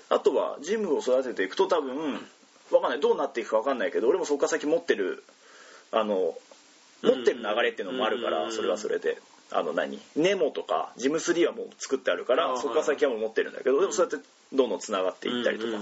[0.09, 2.15] あとはジムを育てていくと多分
[2.73, 3.01] わかんない。
[3.01, 5.23] どうなっていくかわかんないけど俺もそこから先持ってる
[5.93, 6.35] あの
[7.03, 8.33] 持ってる流れっていうのもあるかうん。
[8.47, 9.19] らそれはそれで。
[9.53, 9.99] あの何？
[10.15, 15.73] ネモとかジム3はもう作ってあるからそこから先はもう持ってるんだけどでもそうやってどんどんつながっていったりとか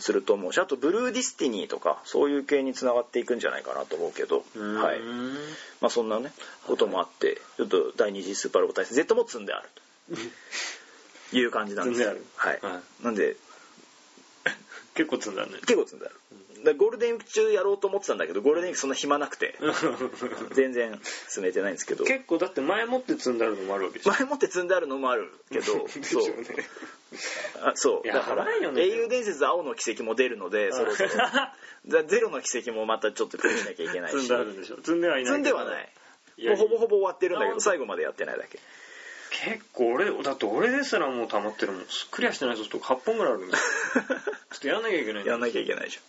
[0.00, 4.76] すると思うしあとブルーディスティニーとかそういう系につながっていくんじゃないかなと思うけどうん。
[4.82, 5.00] はい。
[5.82, 6.32] まあそんなね
[6.66, 9.82] こともあってちょっと第二次スーパーロボ対戦 Z も積んであると
[11.32, 12.00] いう感じなんです。
[12.00, 12.58] 積んではい。
[12.62, 13.36] はなんで
[14.94, 15.52] 結構積んだね。
[15.66, 16.14] 結構積んである
[16.64, 19.58] だからゴールデンウィーク中やろうと思ってたんだけどゴールデンウィークそんな暇なくて。
[20.52, 22.04] 全然進めてないんですけど。
[22.04, 25.88] 結構だって前もって積んであるのもあるわけでしょ前もって積んであるのもあるけどそう。
[27.60, 28.08] あそう。
[28.08, 28.82] だからね。
[28.82, 31.10] 英雄伝説青の奇跡も出るのでそろそろ。
[31.86, 34.20] だゼロの奇跡もまたちょっとプレイしなきゃいけないし。
[34.20, 34.76] 積んであるんでしょ。
[34.76, 35.92] 積んではいない積んではない。
[36.36, 38.58] いやもうほぼほぼ終わってるんだけどあ最後までやってないだけ
[39.42, 41.82] 結構俺だって俺ですらもう溜まってるもん。
[42.10, 43.60] クリアしてないソフト8本ぐらいあるんで ちょ
[44.56, 46.02] っとやんなきゃいけないやんなきゃいけないじゃん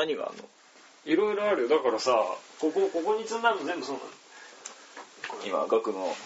[0.00, 0.48] 何があんの
[1.04, 1.62] いろいろある？
[1.62, 2.12] よだからさ
[2.58, 4.08] ここここに積んだの全部そうなの。
[5.44, 6.16] 今額の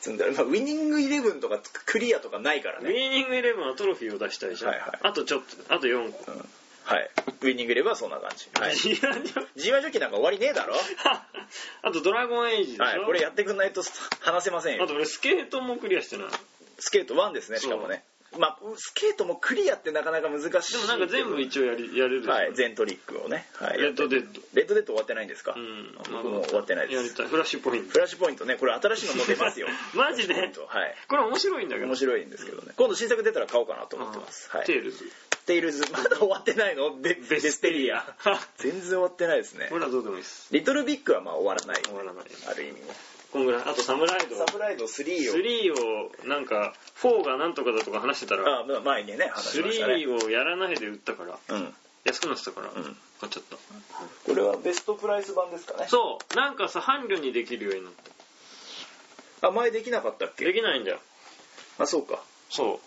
[0.00, 2.90] 積んである、まあ、ウィニングイレブンとかクリアとかないからウね。
[2.90, 4.90] ィーニングイレブンはトロフィーを出したいじゃん、はいはい。
[5.02, 6.48] あとちょっとあと4個、うん
[6.86, 7.10] はい。
[7.42, 8.48] ウィニングイレブンはそんな感じ。
[8.60, 8.74] はい。
[8.74, 9.02] い。
[9.02, 10.74] やでも G1 ジョッキなんか終わりねえだろ。
[11.82, 13.82] あとドラゴンエイジでしょ、はいこれやってくんないと
[14.20, 14.84] 話せませんよ。
[14.84, 16.26] あと俺スケートもクリアしてない。
[16.78, 18.04] スケート1ですねしかもね
[18.38, 20.72] まあスケートもクリアってなかなか難しい。
[20.72, 24.40] でもなんか全部一応やりやれるはい全トリックをね、はい、レッドデッド。
[24.54, 25.94] レッドデッド終わってないんですか、うん。
[26.10, 26.96] 僕も終わってないです。
[26.96, 27.26] やりたい。
[27.28, 28.56] フラッシュポイントフラッシュポイントね。
[28.56, 29.68] これ新しいのも出ますよ。
[29.94, 30.34] マジで？
[30.34, 30.52] はい。
[31.08, 31.86] これ面白いんだけど。
[31.86, 32.72] 面白いんですけどね。
[32.76, 35.04] 今度新作出たら買おうかなと思ってます、はい、テイルズ。
[35.46, 35.84] テイルズ。
[35.92, 36.94] まだ終わってないの？
[36.96, 38.04] ヴェスペリア。
[38.58, 39.68] 全然終わってないですね。
[39.70, 40.48] これはどうでもいいです。
[40.50, 41.82] リトルビッグはまあ終わらない。
[41.82, 42.24] 終わらない。
[42.48, 42.86] ある意味ね
[43.36, 43.62] こんぐらい。
[43.62, 44.36] あと侍道。
[44.36, 45.34] サプライド3を。
[45.36, 46.72] 3をなんか
[47.02, 49.94] 4がなんとかだとか話してたらあまあ前にね話しましたね。
[49.96, 51.74] 3をやらないで売ったからうん。
[52.04, 52.72] 安くなってたからん。
[53.20, 53.56] 買っちゃった。
[53.56, 55.86] これはベストプライス版ですかね。
[55.88, 56.36] そう。
[56.36, 57.92] なんかさ伴侶にできるようになっ
[59.40, 60.98] たあ前できなかったっでけきないんだよ。
[61.78, 62.22] あそうか。
[62.48, 62.80] そ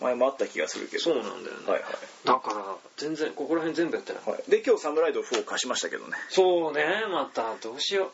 [0.00, 0.96] 前もあった気がするけど。
[0.96, 1.92] うそうなんだよね、はいはい。
[2.24, 6.16] だから全然ここら辺全部やってない、はい、で今日サムライド4を貸しましたけどね。
[6.30, 7.04] そうね。
[7.12, 8.10] またどうしよう、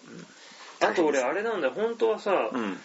[0.80, 1.72] あと俺あれなんだよ。
[1.74, 2.78] 本当はさうん。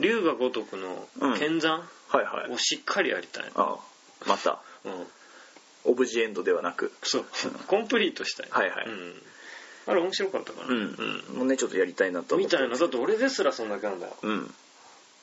[0.00, 2.50] 龍が如くの剣山はいはい。
[2.52, 4.60] をしっかりやりたいああまた。
[4.84, 5.06] うん。
[5.84, 6.92] オブジェエンドではなく。
[7.02, 7.24] そう。
[7.66, 8.86] コンプリートしたいはいはい。
[8.86, 9.22] うん、
[9.86, 10.68] あれ面白かったかな。
[10.68, 10.96] うん、
[11.36, 12.56] もうねちょっとやりたいなと思って。
[12.56, 12.76] みたいな。
[12.76, 14.16] だって俺ですらそんなんだよ。
[14.22, 14.54] うん。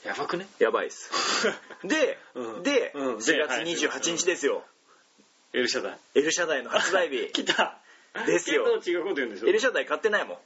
[0.05, 0.47] やばくね？
[0.59, 1.09] やばいっす。
[1.83, 2.63] で、うん。
[2.63, 3.15] で、うん。
[3.17, 3.63] 4月はい。
[3.63, 4.63] 28日ですよ、
[5.53, 7.31] エルシャダイ L 社代の発売日。
[7.33, 7.77] 来た。
[8.25, 8.63] ですよ。
[8.81, 10.37] けど違うこと言うんでしょ？L 社代買ってないもん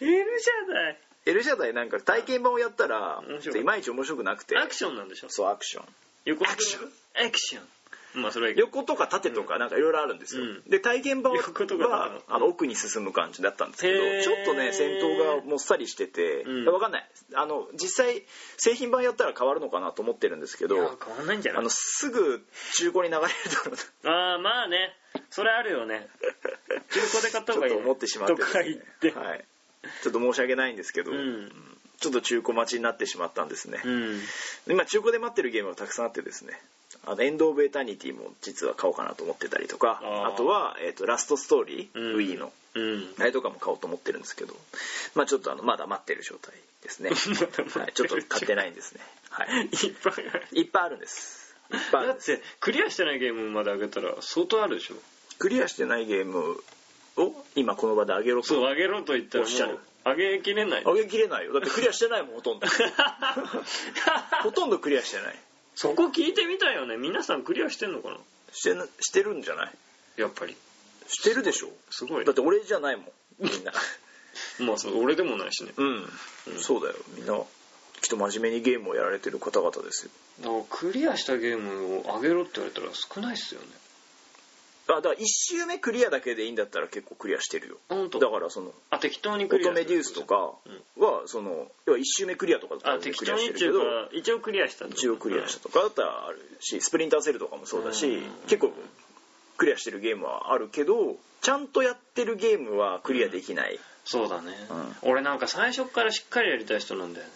[0.00, 3.64] エルシャダイ L 社代なんか体験版をやったら面白い。
[3.64, 4.56] まいち面白くなくて。
[4.56, 5.28] アクションなんでしょ？
[5.28, 5.84] そうアクション。
[6.24, 8.22] 横アクションアクション。
[8.22, 10.62] まあそれは横とか縦とかなんかいろいろあるんですよ、うん。
[10.70, 14.22] で体験版横とかは縦あの奥に進む感じだったんですけどへー。
[14.22, 16.64] ちょっとね戦闘がもっさりしてて、うん。
[16.64, 17.08] 分かんない。
[17.34, 18.22] あの実際
[18.56, 21.60] 製品版やったら変わるのかなと思ってるんですけどいや変わんないんじゃない？
[21.60, 23.28] あのすぐ中古に流れる
[24.02, 24.94] と ああまあね。
[25.30, 26.08] それあるよね。
[26.90, 29.44] 中古で買った方がいい、ね、ちょっと思ってしまってとか言って、はい、
[30.18, 31.52] と申し訳ないんですけど、うん。
[32.00, 34.20] ちょっと中古待ちになってしまったんですね、うん。
[34.68, 36.52] 今中古で待ってるゲームがたくさんあってですね
[37.06, 42.16] あのエンド・オブ・エタニティも実は買おうかなと思ってたりとかあとは、えー、とラストストーリー、うん。
[42.16, 42.52] Wii の。
[42.74, 43.14] うん。
[43.18, 44.54] あれとかも買おうと思ってるんですけど
[45.14, 47.10] まあちょっとあのまだ待ってる状態ですね、
[47.80, 49.00] はい、ちょっと買ってないんですね、
[49.30, 50.46] はい、いっぱいある。
[50.52, 51.56] いっぱいあるんです。
[51.72, 54.94] いっぱいあるだってクリアしてないゲームまで上げたら相当あるでしょ。
[55.38, 56.62] クリアしてないゲーム
[57.16, 60.82] を今この場であげろとそう上げろと言ったらおっしゃる上げきれない。
[60.86, 61.52] あげきれないよ。
[61.52, 62.66] だってクリアしてないもんほとんど。
[64.42, 65.38] ほとんどクリアしてない。
[65.74, 66.96] そこ聞いてみたいよね。
[66.96, 68.18] 皆さんクリアしてんのかな？
[68.52, 69.72] してなしてるんじゃない？
[70.16, 70.56] やっぱり。
[71.08, 71.70] してるでしょ。
[71.90, 73.06] すごいだって俺じゃないもん
[73.40, 73.72] みんな。
[74.60, 75.72] まあそう俺でもないしね。
[75.76, 76.08] うん、
[76.58, 76.96] そうだよ。
[77.14, 77.34] みんな
[78.00, 80.10] きっと真面目にゲームをやられてる方々ですよ。
[80.40, 83.66] だからクリアしたゲームを上げろって言われたら少ないっすよね
[84.88, 87.76] あだから1周目クリアだけでいいんだったら結構クリアしてるよ。
[87.88, 88.18] 本当。
[88.18, 98.30] だからそのあ適当にクリア乙女デュースとかはその要は1周目クリアとかだったあらクリ適当にっていうか一応クリアした一応クリアしたとかだったらあるしスプリンターセルとかもそうだしうん。
[98.46, 98.72] 結構
[99.56, 104.52] クリアしてるゲームはあるけどちゃんとやってるゲームはクリアできない、そうだね、
[105.02, 107.32] う俺なんか最初からしっかりやりたい人なんだよね。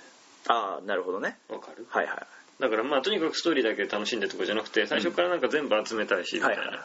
[0.48, 1.36] ああなるほどね。
[1.48, 1.86] わかる？
[1.88, 2.26] はいはい
[2.60, 6.78] だからまあとにかくストーリーだけ楽しんでとかじゃなくて最初からなんか全部集めたいしみたいな、はいはい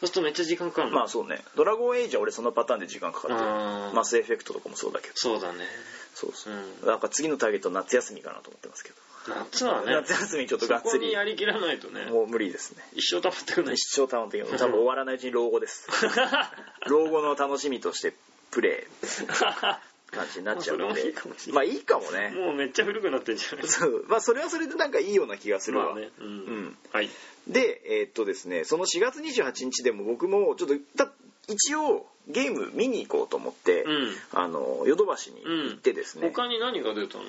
[0.00, 0.96] そうするとめっちゃ時間かかるの。
[0.96, 1.42] まあそうね。
[1.56, 5.12] ドラゴンエイジは俺そのパターンで時間かかってるマスエフェクトとかもそうだけど。
[5.16, 5.58] そうだね。
[6.14, 6.52] そうそう。
[6.52, 6.86] う、ん。
[6.86, 8.96] なんか次のターゲット夏休みかなと思ってますけど、
[9.28, 9.92] 夏はね。
[9.92, 11.12] 夏休みちょっとがっつり。
[11.12, 12.06] やりきらないとね。
[12.06, 12.82] もう無理ですね。
[12.94, 13.74] 一生溜まってくない。
[13.74, 15.88] 一生楽しみ多分終わらないうちに老後です。
[16.86, 18.14] 老後の楽しみとして
[18.50, 19.06] プレイ
[20.14, 20.92] 感じになっちゃうので。
[20.92, 22.30] まあそれもいいかもね。
[22.30, 24.04] もうめっちゃ古くなってんじゃないそう。
[24.08, 26.10] まあそれはそれでなんかいいような気がするわ、まあね。
[26.20, 26.76] うん、うん。
[26.92, 27.10] はい。
[27.48, 31.10] でえーっとですねその4月28日でも僕もちょっとだ
[31.48, 34.14] 一応ゲーム見に行こうと思って、うん。
[34.32, 37.24] あのヨドバシに行ってですね、他に何が出たの？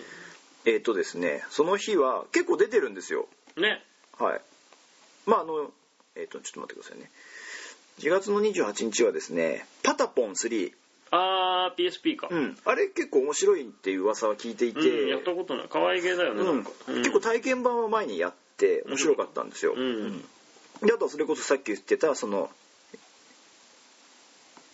[0.65, 3.27] えーっとですねその日は結構出てるんですよ。
[3.57, 3.83] ね。
[4.17, 4.41] はい。
[5.25, 5.71] まああの
[6.15, 7.11] えーっとちょっと待ってくださいね。
[7.99, 10.71] 4月の28日はですねパタポン3
[11.15, 15.67] あー PSP か、うん、あれ結構面白いっていう噂は聞いていて、うんやったことない。
[15.69, 16.45] 可愛げだよね、うん。
[16.47, 16.95] なんか、うん。
[16.97, 20.21] 結構体験版は前にやって面白かったんですよ、うん。
[20.83, 22.49] であとはそれこそさっき言ってたその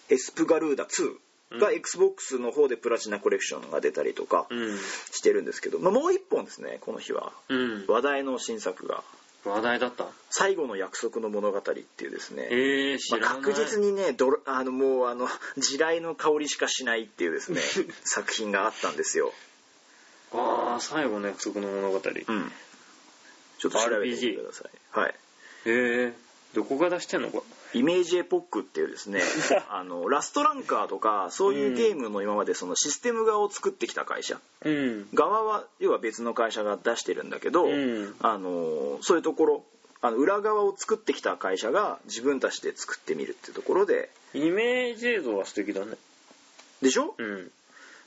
[0.10, 1.75] エスプガルーダ2がうん。
[1.75, 4.77] XBOX の方でプラチナコレクションが出たりとかうん。
[5.12, 7.34] してるんですけど、まあ、もう一本ですねこの日は。
[7.49, 7.86] うん。
[7.88, 9.04] 話題の新作が
[9.45, 11.71] 話題だった「最後の約束の物語」って
[12.04, 15.27] いうですね、えー、知まあ、確実にねどろあのもうあの
[15.58, 17.62] 地雷の香りしかしないっていうですね
[18.06, 19.34] 作品があったんですよ、
[20.32, 22.51] ああ最後の約束の物語、うん、
[23.62, 24.99] ちょっと調べてみてください。
[24.99, 25.15] はい。
[25.65, 26.13] えー、
[26.54, 27.30] どこが出してんの？
[27.30, 29.21] こイメージエポックっていうですね
[29.69, 34.39] あのラストランカーとかそういうゲームの今までそのシステム側を作ってきた会社。
[34.63, 35.10] れうん。
[35.13, 38.15] 側は要は別の会社が出してるんだけど、うん。
[38.19, 39.65] あのそういうところ
[40.01, 44.10] あの裏側を作ってきた会社が自分たちで作ってみるっていうところで。
[44.34, 45.97] イメージ映像は素敵だね。
[46.81, 47.51] でしょ、うん。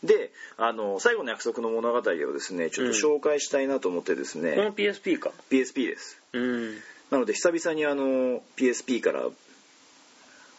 [0.02, 5.32] であの最後の約束の物語をですねちょっと紹介したいなと思ってですね、この PSP か。
[5.50, 6.20] PSP です。
[6.32, 6.74] うん。
[7.10, 9.28] なので久々にあの PSP から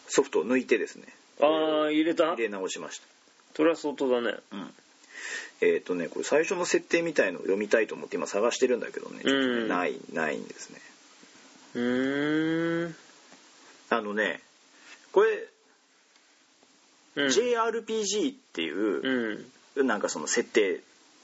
[0.08, 1.04] ソフトを抜いてですね。
[1.40, 2.32] ああ入れた？
[2.32, 3.06] 入れ直しました。
[3.54, 4.36] それは相当だね。
[4.52, 4.74] うん。
[5.60, 9.22] えっ、とねこれ最初の設定みたいのを読みたいと思って今探してるんだけどね。
[9.68, 10.80] ないないんですね。
[11.74, 12.94] うーん。
[13.88, 14.40] あのね
[15.12, 15.48] これ、
[17.16, 17.26] うん。
[17.28, 19.86] JRPG っていうう、ん。
[19.86, 20.78] なんかその設定っ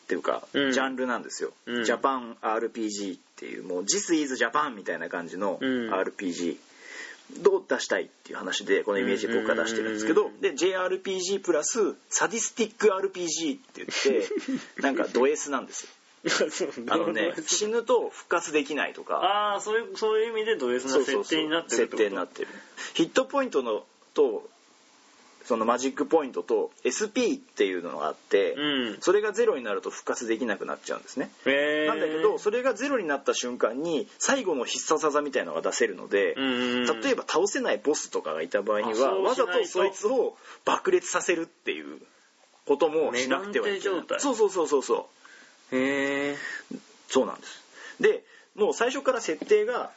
[0.09, 0.73] ていうか、うん。
[0.73, 1.85] ジャンルなんですよ、うん。
[1.85, 5.91] ジャパン RPG っていうもう This is Japan みたいな感じのうん。
[5.93, 6.57] RPG、
[7.41, 15.91] どう出したいっていう話でこのイメージ僕が出してるんですけど、うんで JRPG プラスサディスティック RPG って言って なんかド S なんですよ。
[16.89, 19.17] あのね死ぬと復活できないとか。
[19.17, 22.49] ああそういうそういう意味でド S な設定になってる設定になってる。
[22.95, 24.49] ヒットポイントのと
[25.45, 28.97] そのマジックポイントと SP っていうのがあって、うん。
[29.01, 31.31] それがゼロになると復活できなくなっちゃうんですね、
[31.87, 41.99] なんだけどそれがゼロになった瞬間に最後の必殺技みたいのが出せるので、例えば倒せないボスとかがいた場合にはわざととそいつを爆裂させるっていう
[42.67, 44.05] こともしなくてはいけない。
[44.19, 45.09] そうそうそうそうそ
[45.73, 45.77] う。
[45.77, 46.37] へえ
[47.09, 47.63] そうなんです。
[48.01, 48.25] で
[48.55, 49.91] もう最初から設定が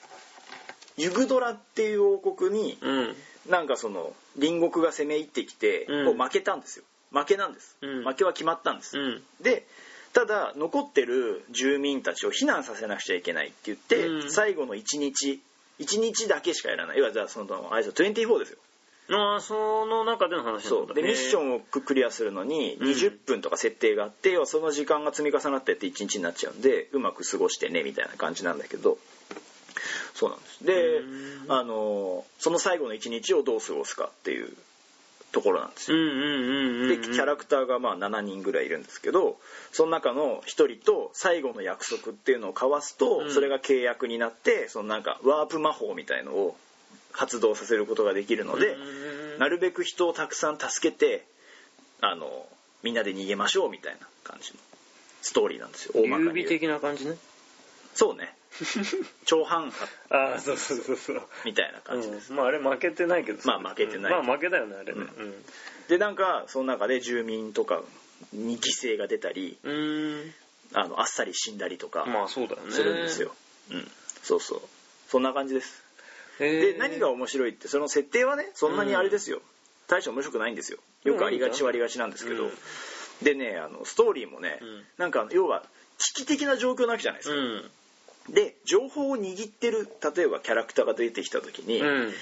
[0.97, 3.15] ユグドラっていう王国にうん。
[3.49, 6.17] なんかその隣国が攻め入ってきて、うん。
[6.17, 6.85] 負けたんですよ。
[7.11, 8.03] 負けなんです、うん。
[8.03, 9.23] 負けは決まったんです、うん。
[9.41, 9.65] で
[10.13, 14.31] ただ残ってる住民たちを避難させなくちゃいけないって言って、うん。
[14.31, 15.41] 最後の1日
[15.79, 16.97] 1日だけしかやらない。
[16.97, 18.57] 要はじゃあそのあれですよ24ですよ。
[19.07, 20.93] ああその中での話そう。
[20.93, 22.89] でミッションンをクリアするのにうん。
[22.89, 28.97] 20分とか設定があって、要はその時間が積み重なってって1日になっちゃうんでうまく過ごしてねみたいな感じなんだけど
[30.13, 30.65] そうなんです。
[30.65, 34.49] でうんあのその最後の1日をどう過ごすかっていう
[35.31, 35.97] ところなんですよ。
[35.97, 39.37] でキャラクターがまあ7人ぐらいいるんですけど
[39.71, 43.33] その中の1人と最後の約束っていうのを交わすと、うん。
[43.33, 46.55] それが契約になってそのなんかワープ魔法みたいのを
[47.11, 51.25] 発動させることができるので、うんなるべく人をたくさん助けて
[51.99, 52.47] あの
[52.83, 54.59] みんなで逃げましょうみたいな感じの
[55.21, 55.93] ストーリーなんですよ。
[55.95, 57.17] 大まかに的な感じね。
[57.95, 58.33] そうね
[59.25, 61.21] 長半派ああそうそうそうそう。
[61.43, 62.37] みたいな感じです、うん。
[62.37, 63.59] まああれ負けてないけどさ。
[63.59, 64.13] まあ負けてない。
[64.13, 64.25] うん。
[64.25, 65.05] まあ負けだよねあれね。
[65.87, 67.83] でなんかその中で住民とか
[68.33, 70.33] に犠牲が出たりうんうん。
[70.73, 72.71] あのあっさり死んだりとかまあそうだよね。
[72.71, 73.35] するんですよ、
[73.71, 73.91] うん。
[74.23, 74.61] そうそう。
[75.09, 75.83] そんな感じです。
[76.39, 79.41] で何が面白いってその設定はねそんなにあれですよ、
[79.87, 80.79] 大して面白くないんですよ。
[81.03, 82.51] よくありがちはありがちなんですけど、うん。
[83.21, 84.85] でねあのストーリーもね、うん。
[84.97, 85.63] なんか要は
[85.97, 87.71] 危機的な状況なわけじゃないですか、うん
[88.29, 92.13] で情報を握ってる例えばキャラクターが出てきた時に、うん。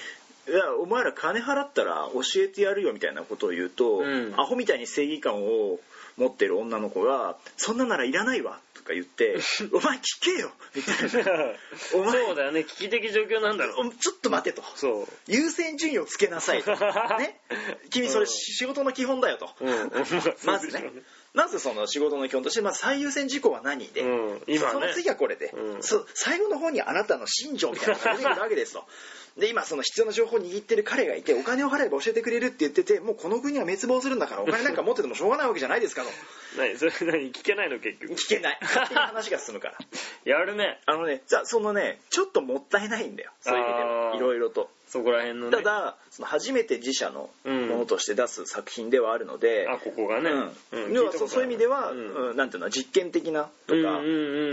[0.46, 4.34] いやお前ら金払ったら教えてやるよみたいなことを言うと、うん。
[4.36, 5.80] アホみたいに正義感を
[6.16, 9.38] 持ってる女の子が「そんなならいらないわ」ととか言って
[9.72, 11.32] 「お前聞けよ」みたいな
[11.94, 12.64] 「お前そうだよね。
[12.64, 14.62] 危機的状況なんだろちょっと待て」と。
[14.76, 16.70] そう「優先順位をつけなさい」と
[17.18, 17.40] 「ね。
[17.90, 19.50] 君それ仕事の基本だよ」と。
[19.60, 19.90] うん。
[20.44, 20.92] まずね
[21.34, 24.72] まずその仕事の基本としてまず最優先事項は何で、うん今ね。
[24.72, 25.82] その次はこれで、うん。
[25.82, 28.84] そ最後の方にあなたの信条みたいなのが出てくるわけですと。
[29.38, 36.08] で今その必要な情報を握ってる彼がいてお金を払えば教えてくれるって言っててもうこの国は滅亡するんだからお金なんか持っててもしょうがないわけじゃないですか と
[36.56, 38.14] 何それ何聞けないの結局。
[38.14, 38.58] 聞けない。
[38.62, 39.78] 勝手に話が進むから。
[40.24, 40.80] やるね。
[40.86, 43.32] あのねじゃあそのねちょっともったいないんだよ。
[43.40, 44.08] そういう意味であー。
[44.10, 45.56] はいろいろとそこら辺のね。
[45.56, 50.30] ただその初めて自社のものとして出す作品ではあるので、あここがね、
[50.70, 50.92] うん。
[50.92, 52.30] 要はそうそういう意味では、うん。
[52.30, 53.98] うんなんていうの実験的なとか、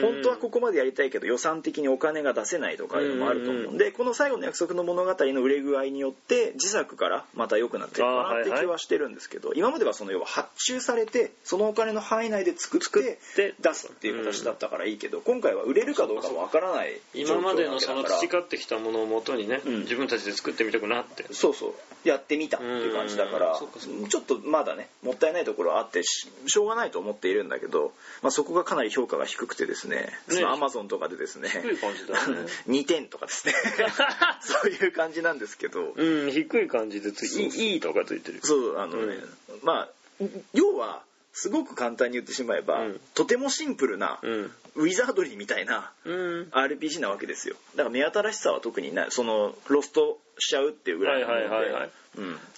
[0.02, 19.80] 本当はここまでやりたいけど予算的にお金が出せないとかいうのもあると思うんで、この最後の約束の物語の売れ具合によって自作からまた良くなっていくかなって気はしてるんですけど、今まではその要は発注されてそのお金の範囲内で作ってて出すっていう形だったからいいけど、今回は売れるかどうかもわからない今までのその培ってきたものをもとにね、うん。
[19.82, 21.26] 自分たちで作ってみたくなって。
[21.32, 21.74] そうそう。
[22.04, 30.10] やってみたっていう感じだからちょっとまだねもったいないところはあってししょうがないと思っているんだけど、まあ、そこがかなり評価が低くてですね
[30.52, 32.50] アマゾンとかでですね低い感じだよね。
[32.68, 33.54] 2点とかですね。
[34.42, 35.94] そういう感じなんですけど。
[35.96, 39.18] うん低い感じでついいいいとかついてるそうあのね、
[39.62, 39.90] ま
[40.20, 43.02] あ要はすごく簡単に言ってしまえば、うん。
[43.14, 46.50] とてもシンプルな、うんウィザードリーみたいなうん。
[46.52, 47.56] RPG なわけですよ。
[47.76, 49.12] だから目新しさは特にない。
[49.12, 51.90] そのロストしちゃうっていうぐらいなので、はいはい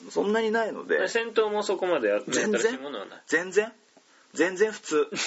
[0.10, 1.08] そんなにないので。
[1.08, 2.60] 戦闘もそこまでやって全然？
[2.62, 3.22] 新しいものはない。
[3.28, 3.72] 全然？
[4.34, 5.08] 全然普通。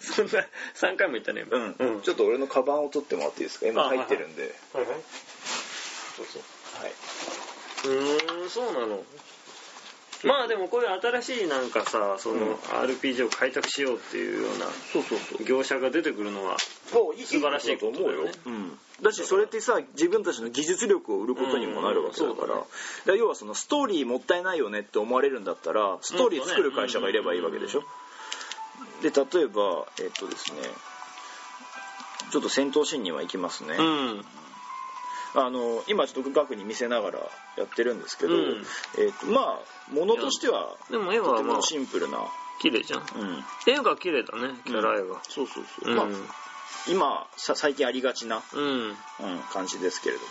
[0.00, 2.02] そんな3回も言ったねうん、うん。
[2.02, 3.66] ちょっと俺のカバンを取ってもらっていいですか？
[3.66, 4.54] 今入ってるんで。
[4.74, 4.96] はいはい。
[6.16, 6.42] そうそう。
[6.82, 6.92] はい。
[7.84, 9.02] うーんそうなの
[10.24, 15.44] まあでもこういう新しいなんかさその RPG を開拓しようっていうようなそうそうそう。
[15.44, 22.66] 業者が出てくるのは素晴らしいこと思うよ、うん、だしそれってさ自分たちの技術力を売ることにもなるわけだから,、だか
[23.06, 27.84] ら要はそのストーリーもったいないよねって思われるんだったらストーリー作る会社がいればいいわけでしょ、
[29.02, 30.60] で例えばえっとですね
[32.32, 34.24] ちょっと戦闘シーンには行きますね、うん
[35.34, 37.18] あの今ちょっと額に見せながら
[37.56, 38.64] やってるんですけど、うん。
[38.98, 42.18] えっとまあものとしてはでも絵はまあとてもシンプルな、
[42.60, 43.00] 綺麗じゃん。
[43.00, 45.96] うん、絵が綺麗だねキャラ絵がそうそうそう、うん。
[45.96, 46.06] まあ
[46.88, 48.62] 今さ最近ありがちなうん。
[48.62, 48.94] うん、
[49.52, 50.28] 感じですけれども。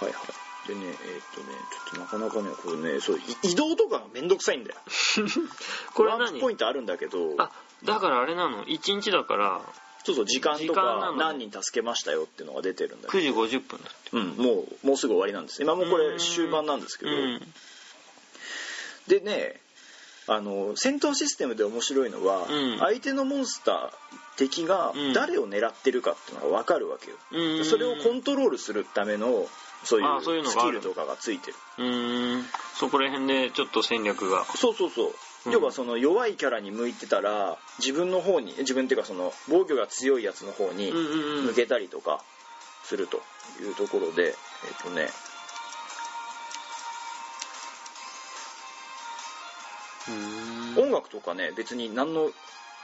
[0.00, 0.68] はいはい。
[0.68, 0.94] でねえーっ
[1.34, 1.46] とね
[1.86, 4.76] ちょっとなかなかねこれねそうい移動とかがめんどくさいんだよ。
[5.94, 6.20] これ何？
[6.20, 7.34] ワープポイントあるんだけど。
[7.38, 7.50] あ
[7.84, 9.60] だからあれなの？1日だから
[10.08, 14.10] そうそう時間とか何人助けましたよっていうのが出てるんだけ9時50分だって。
[14.12, 15.62] ど、うん、もうもうすぐ終わりなんです。
[15.62, 16.14] 今もうこうん。
[16.14, 17.10] れ終盤なんですけど。
[17.10, 17.40] うん。
[19.06, 19.60] でね
[20.26, 22.78] あの戦闘システムで面白いのは、うん。
[22.78, 23.90] 相手のモンスター
[24.38, 25.12] 敵がうん。
[25.12, 27.64] 誰を狙ってるかっていうのが分かるわけよ、うん。
[27.66, 29.46] それをコントロールするための
[29.84, 31.56] そういうスキルとかがついてる。
[31.78, 32.44] うーん。
[32.74, 34.46] そこら辺でちょっと戦略が。
[34.56, 35.12] そうそうそう、うん
[35.46, 42.22] 要はその弱いキャラに向いてたら自分の方に自分っていうかその防御が強いやつの方に向けたりとか
[42.82, 43.18] すると
[43.62, 44.32] いうところで、えっ
[44.82, 45.08] とね
[50.76, 52.30] 音楽とかね別に何の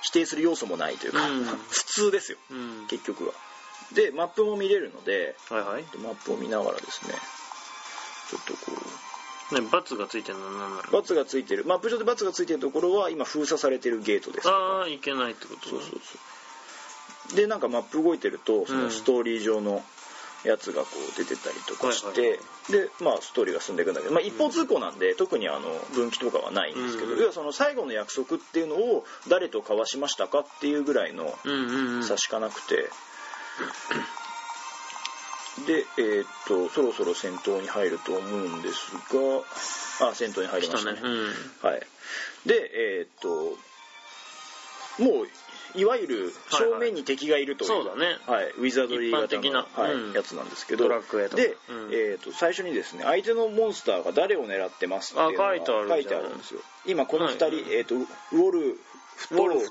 [0.03, 1.45] 否定する要素もないというか、うん。
[1.71, 2.39] 普通ですよ。
[2.51, 2.87] うん。
[2.89, 3.33] 結局は。
[3.93, 5.85] でマップも見れるのではいはい。
[5.99, 7.15] マップを見ながらですね
[8.31, 9.04] ちょっとこう
[9.53, 10.83] ねバツがついてるのなんなの？
[10.93, 11.65] バツがついてる。
[11.65, 14.49] マップ上でバツがついてるところは今封鎖されてるゲートです。
[14.49, 15.99] ああいけないってことそうそうそ
[17.35, 19.83] うでなんかマップ動いてるとそのストーリー上の
[20.45, 22.39] やつがこう出てたりとかして、はいはい。
[22.71, 25.61] でまあストーリーが進んでいくんだけど、まあ、一方通行なんで、特にあの
[25.95, 27.19] 分岐とかはないんですけど、うん。
[27.19, 32.05] 要はその最後の約束っていうのを誰と交わしましたかっていうぐらいのうんうんうん。
[32.05, 32.91] 差しかなくて、
[35.67, 38.93] でえーっとそろそろ戦闘に入ると思うんです
[40.01, 40.99] があ戦闘に入りましたね。
[40.99, 41.15] 来たね。
[41.63, 41.71] うん。
[41.71, 41.87] はい。
[42.47, 43.57] でえーっと
[45.03, 45.29] もう
[45.77, 48.17] いわゆる正面に敵がいるという、そうだね。
[48.27, 50.13] はい、ウィザードリー型の、はいなうん。
[50.13, 51.91] やつなんですけどドラで、うん。
[51.91, 55.61] えー、と最初にですね相手のモンスターが誰を狙ってますっていうのがあ書
[56.01, 56.39] いてあるん。
[56.39, 56.61] ですよ。
[56.87, 58.81] 今この2人、はいえー、とウォルフウォル
[59.17, 59.29] フ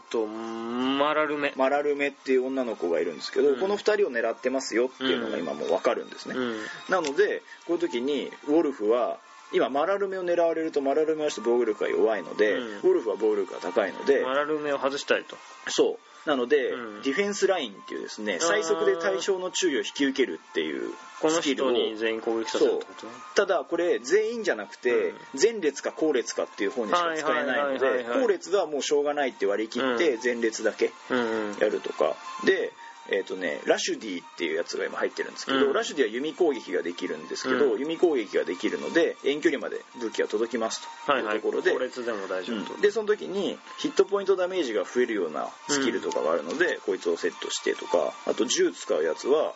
[0.09, 1.53] ととマラルメ。
[1.55, 3.59] マラルメっていう女の子がいるんですけど、うん。
[3.59, 6.57] この2人を狙ってますよっていうのが今もう分かるんですね、うん。
[6.89, 9.19] なのでこういう時にウォルフは
[9.51, 12.89] 今マラルメを狙われるとマラルメはちょっと防御力が弱いので、うん。
[12.89, 15.37] ウルフは防御力が高いので、マラルメを外したいと。
[15.67, 17.01] そうなので、うん。
[17.01, 23.07] ディフェンスラインっていうですね最速で対象の注意を引き受けるっていうこのスキルを全員攻撃させるってこと？
[23.07, 31.57] ねただこれ全員じゃなくて、前列か後列かっていう方にしか使えないのではい後列はもうしょうがないって割り切ってう前列だけうんうん。
[31.59, 32.15] やるとか。
[32.45, 32.71] で
[33.09, 35.73] えーとね、ラシュディっていうやつが今入ってるんですけど、うん。
[35.73, 37.79] ラシュディは弓攻撃ができるんですけど、うん。
[37.79, 41.11] 弓攻撃ができるので遠距離まで武器が届きますと。
[41.11, 41.25] はいい。
[41.25, 42.73] うはいところで、後列でも大丈夫と。
[42.75, 42.81] うん。
[42.81, 49.53] でその時にヒットポイントダメージが増えるようなスキルとかがあるので、こいつをセットしてとかあと銃使うやつは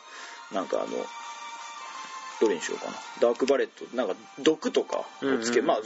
[0.52, 0.88] なんかあの
[2.42, 2.94] どれにしようかな。
[3.22, 5.82] ダークバレットなんか毒とかをつけ、まあ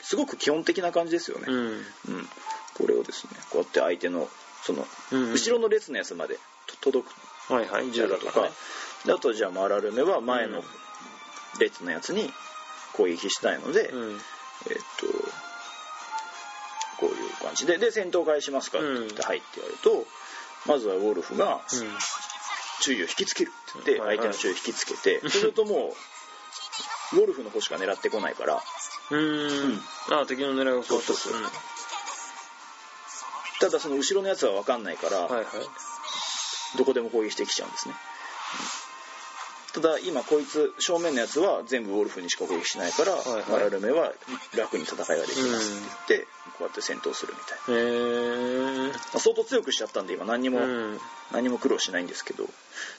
[0.00, 1.56] すごく基本的な感じですよね、うん。
[1.56, 1.82] うん。
[2.74, 4.28] これをですねこうやって相手の
[4.62, 6.40] そのうん後ろの列のやつまでと
[6.76, 7.52] 届く。
[7.52, 8.26] はいはい銃銃だとか。
[8.26, 8.52] だとかね。
[9.06, 10.64] であとじゃあマラルメは前のうん。
[11.58, 12.30] 列のやつに
[12.92, 14.20] 攻撃したいので、うん。
[14.70, 15.06] えっと
[16.98, 17.78] こういう感じで。
[17.78, 20.06] で戦闘開始しますかって言って入ってやると、
[20.66, 21.60] まずはウォルフが
[22.82, 24.28] 注意を引きつけるって言ってはいはい。
[24.28, 25.96] 相手の注意を引きつけてそう するとも
[27.12, 28.62] うウォルフの方しか狙ってこないから。
[29.10, 29.18] うん。
[29.18, 29.84] うん。
[30.10, 31.12] ああ敵の狙いが変わった。
[33.60, 35.44] ただその後ろのやつは分かんないから、はいはい
[36.76, 37.94] どこでも攻撃してきちゃうんですね、
[39.74, 39.82] うん。
[39.82, 43.44] ただ今こいつ正面のやつは全部ウォルフにしか攻撃しないから、はいはい。
[43.50, 44.12] マラルメは
[44.56, 46.26] 楽に戦いができますって言って、
[46.58, 50.98] こうやって戦闘するみたいな、まあ相当強くしちゃったんで今何にも、うん。
[51.30, 52.44] 何も苦労しないんですけど。
[52.44, 52.46] っ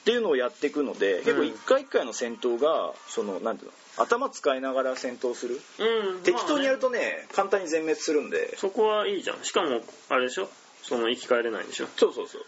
[0.06, 5.60] ていうのをやっていくので結構一回一回の戦闘がそのなんていうの頭使いながら戦闘する？
[5.80, 6.22] うん。
[6.22, 8.56] 適当にやるととね簡単に全滅するんで。
[8.58, 9.44] そこはいいじゃん。
[9.44, 10.48] しかもあれでしょ？
[10.84, 11.88] その生き返れないんでしょ？
[11.98, 12.42] そうそうそう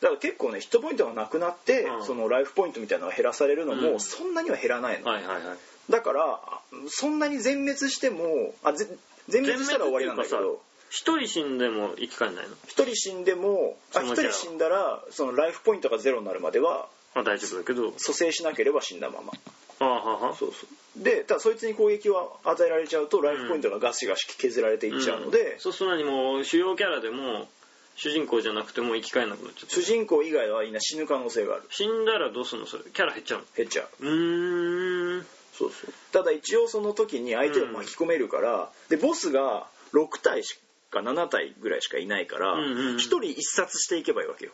[0.00, 2.04] だから結構ねヒットポイントがなくなって、うん。
[2.04, 4.00] そのライフポイントみたいなのが減らされるのも、うん。
[4.00, 5.92] そんなには減らないの、はいはいはい。
[5.92, 8.86] だからあそんなに全滅してもあぜ
[9.28, 12.54] 全滅したら終わりなんだけど一人死んでも生き返んないの？
[12.66, 17.92] 一人死んでもあ一人死んだらそのライフポイントがゼロになるまではまあ大丈夫だけど。
[17.96, 19.32] 蘇生しなければ死んだまま。
[19.78, 20.66] ああははそうそ
[20.98, 21.02] う。
[21.02, 25.60] でただそいつに攻撃を与えられちゃうとライフポイントがガシガシ削られていっちゃうので、ん。
[25.60, 27.48] そうすると何もう主要キャラでも
[27.96, 29.74] 主人公じゃなくても生き返んなくなっちゃった。
[29.74, 31.64] 主人公以外はみんな死ぬ可能性がある。
[31.70, 32.66] 死んだらどうすんの？
[32.66, 32.84] それ。
[32.92, 33.44] キャラ減っちゃうの？
[33.56, 33.88] 減っちゃう。
[34.00, 35.26] うーん。
[35.54, 35.92] そうそう。
[36.12, 40.58] ただ一応その時に相手を巻き込めるから、でボスが6体し
[40.90, 42.96] か7体ぐらいしかいないからうんうんうん。
[42.96, 44.52] 1人一殺していけばいいわけよ。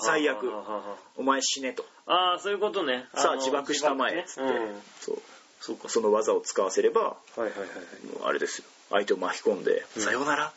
[0.00, 0.52] 最悪。
[1.16, 1.84] お前死ねと。
[2.06, 3.06] あああそういうことね。
[3.14, 4.20] のさあ自爆したまえ。
[4.20, 4.52] っつって、
[5.00, 5.22] そう。
[5.60, 5.88] そうか。
[5.88, 8.18] その技を使わせればはいはいはいはい。
[8.20, 8.64] もうあれですよ
[8.94, 10.52] 相手を巻き込んで「さようなら」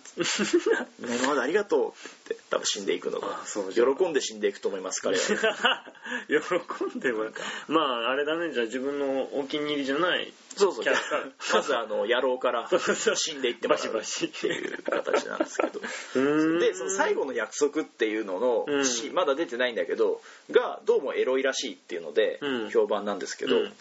[0.99, 1.93] 今までありがとう」っ
[2.27, 3.39] て多分死んでいくのが
[3.73, 5.23] 喜んで死んでいくと思います彼は。
[6.29, 7.25] 喜んでも
[7.67, 10.83] まああれだねじゃあ自分のお気に入りじゃないそうそう。
[10.83, 11.23] キャラから
[11.53, 12.67] まずあの野郎から
[13.15, 14.25] 死んでいってもらうバシバシ。
[14.25, 15.79] っていう形なんですけど。
[16.59, 18.85] でその最後の約束っていうのの、うん。
[18.85, 20.21] しまだ出てないんだけど
[20.51, 22.69] がどうもエロいらしいっていうのでうん。
[22.69, 23.73] 評判なんですけど、うん。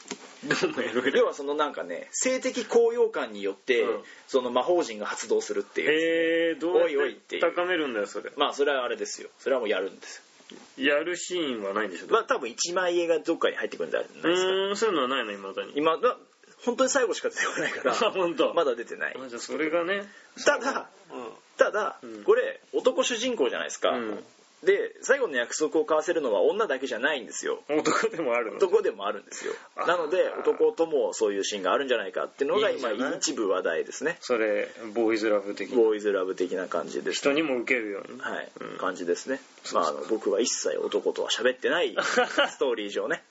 [0.49, 1.13] どうもエロい。
[1.15, 4.05] 要はそのなんかね性的高揚感によって、うん。
[4.29, 5.91] その魔法陣が発動するっていう。
[5.91, 8.33] へえどうやっって高めるんだよそれ。
[8.37, 9.29] まあそれはあれですよ。
[9.39, 10.23] それはもうやるんですよ。
[10.77, 14.49] やるシーンはないんでしょまあ多分一枚絵がどっかに入ってくるんじゃないうですか。
[14.49, 15.73] ーんそういうのはないの未だに。
[15.77, 16.17] 今は
[16.65, 18.11] 本当に最後しか出てこないかあら。
[18.13, 18.55] 本当。
[18.55, 19.17] まだ出てない。
[19.19, 20.09] あじゃあそれがね。
[20.45, 21.33] ただうん。
[21.57, 22.25] ただ、うん。
[22.25, 24.25] これ男主人公じゃないですか、うん
[24.65, 27.63] で最後の約束を交わせるのは女だけじゃないんですよ。
[27.69, 28.57] 男でもあるの？
[28.57, 29.53] 男でもあるんですよ。
[29.77, 34.17] あなので男ともそういうシーンがあるんじゃないかっていうのが今一部話題ですね。
[34.21, 38.79] それボーイズラブ的にボーイズラブ的な感じです人にも受けるようにはい、うん。
[38.79, 39.41] 感じですね。
[39.75, 43.23] まああの僕は一切男とは喋ってない ストーリー上ね、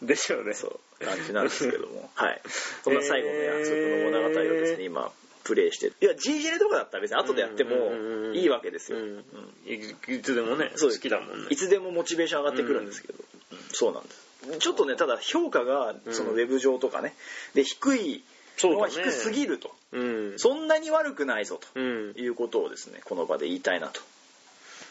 [0.00, 0.54] うん、でしょうね。
[0.54, 2.10] そう感じなんですけども。
[2.14, 2.40] はい。
[2.82, 5.12] そんな最後の約束の物語をですね今
[5.46, 9.04] プレイしていや G ジェネとかだったら別に後でやってもいいわけですよ、うん。
[9.04, 9.22] うん
[9.64, 9.74] い
[10.18, 11.46] いつでもね好きだもんね。
[11.50, 13.14] いつでもモチベーション上がってくるんですけど、
[13.52, 13.58] うん。
[13.72, 14.58] そうなんです。
[14.58, 17.14] ちょっとねただ評価がそのウェブ上とかね。
[17.54, 18.24] で低い
[18.62, 19.70] のは低すぎると。
[19.92, 20.38] うん。
[20.38, 22.14] そんなに悪くないぞうん。
[22.14, 24.00] ということをですねこの場で言いたいなと。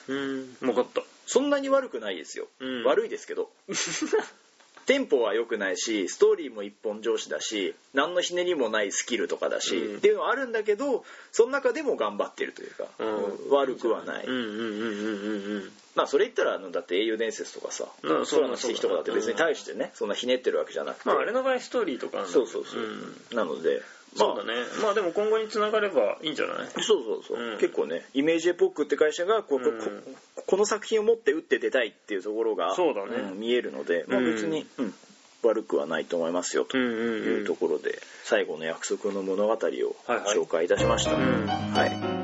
[0.07, 0.55] うん。
[0.61, 1.03] 分かった。
[1.25, 2.83] そんなに悪くないですよ、うん。
[2.85, 3.49] 悪いですけど
[4.85, 9.97] テンポは良くないしストーリーも一本上司だし何のひねりもないスキルとかだし、うん。
[9.97, 13.15] っていうのはあるんだけどその中でも頑張ってるというか、うん。
[13.15, 14.27] うん悪くはない、
[15.95, 23.35] まあそれ言ったらあのだって英雄伝説とかさうん空の奇跡とかだって別に対してねそんなひねってるわけじゃなくて、まああれの場合ストーリーとかそうそうそう、ん。
[23.35, 24.59] なのでまあそうだね。
[24.81, 26.67] まあでも今後につながればいいんじゃない？
[26.81, 27.57] そうそうそう、うん。
[27.59, 29.63] 結構ねイメージエポックって会社がこうん。
[29.63, 33.31] ここの作品を持って打って出たいっていうところがそうだね。
[33.31, 34.33] ん見えるので、まあ、うん。
[34.33, 34.93] 別に、うん
[35.43, 36.75] 悪くはないと思いますよと。
[36.75, 40.35] いうところで、最後の約束の物語をはいはい。
[40.35, 41.45] 紹介いたしました、うん。
[41.45, 42.14] はい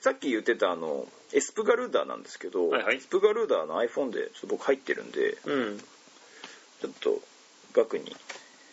[0.00, 2.96] さっき言ってたあのエスプガルーダーなんですけど、はいはい。
[2.96, 5.78] エスプガルーダーの iPhone でちょっと僕入ってるんでうん。
[5.78, 7.20] ちょっと
[7.72, 8.14] 額に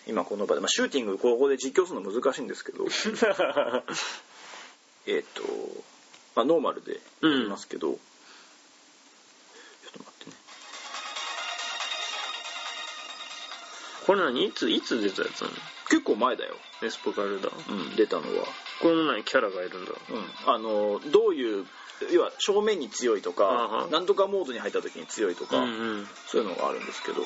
[0.07, 2.85] 今この場で、まあ、シューティングここで実況するの難しいんですけど
[5.07, 5.43] えっと、
[6.35, 7.99] まあ、ノーマルでやりますけど、ちょっ
[9.93, 10.35] と待ってね。
[14.05, 15.53] これ何いついつ出たやつなの？
[15.89, 18.47] 結構前だよ、エスポカルダうん、出たのは、
[18.81, 19.91] これも何キャラがいるんだ。
[19.91, 21.65] うん、あのどういう
[22.11, 26.07] 要は正面に強いとあかはなんとかモードに入った時に強いとか、うんうん。
[26.27, 27.21] そういうのがあるんですけど。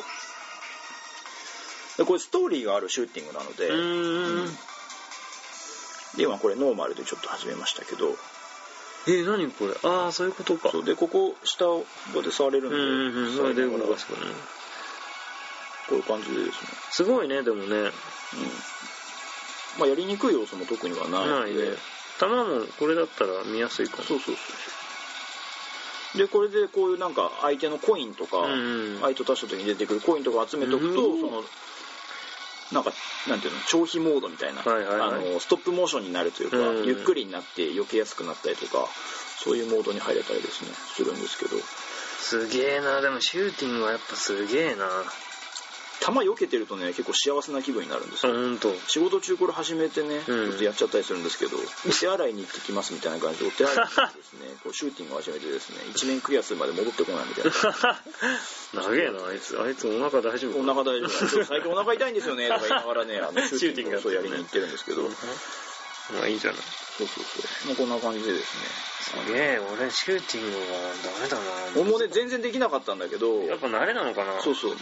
[1.98, 4.46] でこれストーリーがあるシューティングなので、うーん
[6.18, 8.16] で今これノーマルでちょっと始めましたけど。
[9.08, 9.74] えー、何これ？
[9.84, 10.70] ああそういうことか。
[10.70, 10.86] そう。
[10.86, 13.36] でここ下をここで触れるんで、うんうんうん。
[13.36, 14.34] それで動かすからね。
[15.90, 16.54] こういう感じでですね、
[16.92, 17.76] すごいねでもね。
[17.76, 17.92] うん
[19.80, 21.78] まあ、やりにくい要素も特にはないので、ないね。
[22.20, 24.04] 弾もこれだったら見やすいかも。
[24.04, 24.42] そうそうそ
[26.16, 29.00] うでこれでこういうなんか相手のコインとか、うんうん。
[29.02, 31.22] 相手と足した時に出てくるコインとか集めとくと、うん。
[31.22, 31.44] その
[32.72, 32.92] なんか
[33.28, 35.02] なんていうの消費モードみたいな、はいはいはい。
[35.02, 36.86] あのストップモーションになるというか、うん。
[36.86, 38.88] ゆっくりになって避けやすくなったりとか
[39.44, 41.56] そういうモードに入れたりですねするんですけど。
[42.20, 43.02] すげえな。
[43.02, 44.86] でもシューティングはやっぱすげえな
[46.02, 48.34] 弾避けてるとね結構幸せな気分になるんですよ。
[48.88, 50.50] 仕事中これ始めてね、うん。
[50.50, 58.02] ちょっとやっちゃったりするんですけど、お手洗いに行ってきますみたいな感じで、お手洗いに行ってですね、 こうシューティングを始めてですね、一面クリアするまで戻ってこないみたいな。
[58.84, 59.60] 長えなあいつ。
[59.60, 61.10] あいつお腹大丈夫お腹大丈夫
[61.46, 66.62] 最近お腹痛いんですよねとか言いながらね、あのシューティングをやりに行ってるんですけど、まあいいじゃない。
[66.98, 67.68] そうそうそう。
[67.68, 68.48] もうこんな感じでです
[69.00, 70.66] すげえ俺シューティングは
[71.04, 71.44] ダメだね。
[71.76, 71.82] な。
[71.82, 74.42] 俺もね、全然できなかったんだけど、やっぱ慣れなのかな。
[74.42, 74.78] そうそう、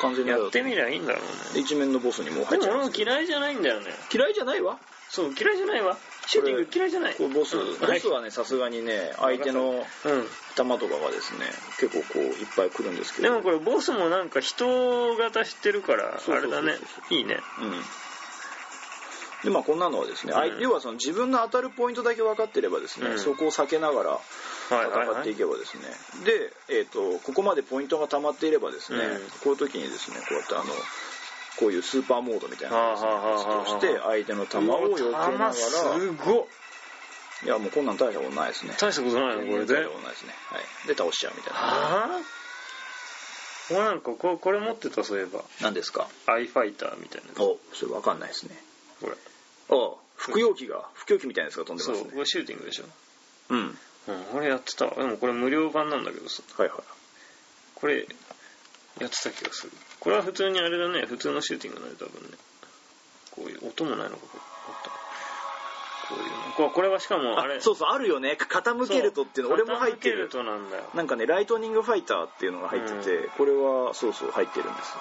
[0.00, 1.60] 完全にやってみるりゃいいんだろうね。
[1.60, 3.86] 一面のボスにもう入でも俺もっちゃいますけど嫌いじゃないんだよね。
[4.12, 4.78] 嫌いじゃないわ。
[5.08, 5.96] そう嫌いじゃないわ。
[6.26, 7.14] シューティング嫌いじゃない。
[7.32, 7.78] ボス、うん。
[7.78, 10.28] ボスはね、さすがにね、相手のうん。
[10.56, 11.46] 弾とかがですね、
[11.78, 13.28] 結構こう、いっぱい来るんですけど。
[13.28, 16.74] でもこれボスもなんか人型知ってるからあれだね。
[17.10, 17.40] いいね。
[17.60, 17.82] うん
[19.46, 20.60] でまあこんなのはですね、うん。
[20.60, 23.18] 要はその自分の当たるポイントだけ分かってればですね、うん。
[23.20, 24.20] そこを避けながらは
[24.72, 25.06] いはいはい。
[25.06, 25.84] 戦っていけばですね、
[26.24, 29.20] で、えー、とここまでポイントが溜まっていればですね、うん。
[29.44, 30.64] こういう時にですねこうやってあの
[31.60, 35.38] こういうスーパーモードみたいなのをねして相手の球を避けながら。
[35.38, 36.46] 弾すごっ。
[37.44, 38.74] いやもうこんなん大したことないですね。
[38.80, 39.74] 大したことないのこれで。
[39.74, 41.58] 大したことないですね、はい、で倒しちゃうみたいな。
[41.60, 42.20] はあ？
[43.70, 45.44] 俺なんかここれ持ってたそういえば。
[45.60, 46.08] 何ですか？
[46.26, 48.56] アイファイターみたいなおそれ分かんないですね。
[49.00, 49.12] これ
[49.70, 52.10] あ服用機が服用機みたいなやつが飛んでそうますね。
[52.12, 52.84] これシューティングでしょ。
[53.50, 53.58] うん。
[53.58, 53.76] うん
[54.36, 56.42] 俺やってたでもこれ無料版なんだけどさ。
[56.56, 56.78] はいはい。
[57.74, 58.06] これ
[59.00, 59.72] やってた気がする。
[60.00, 61.06] これは普通にあれだね。
[61.06, 62.36] 普通のシューティングだね多分ね。
[63.30, 64.26] こういう音もないのか。
[64.26, 64.90] これあった
[66.08, 66.68] こういうの。
[66.68, 67.56] ここれはしかもあれ。
[67.56, 68.38] あそうそうあるよね。
[68.38, 70.28] 傾けるとっていうの俺も入ってる。
[70.28, 70.84] 傾けるとなんだよ。
[70.94, 74.94] なんかねライトニングファイターっていうのが入ってて、うこれはそうそう入ってるんです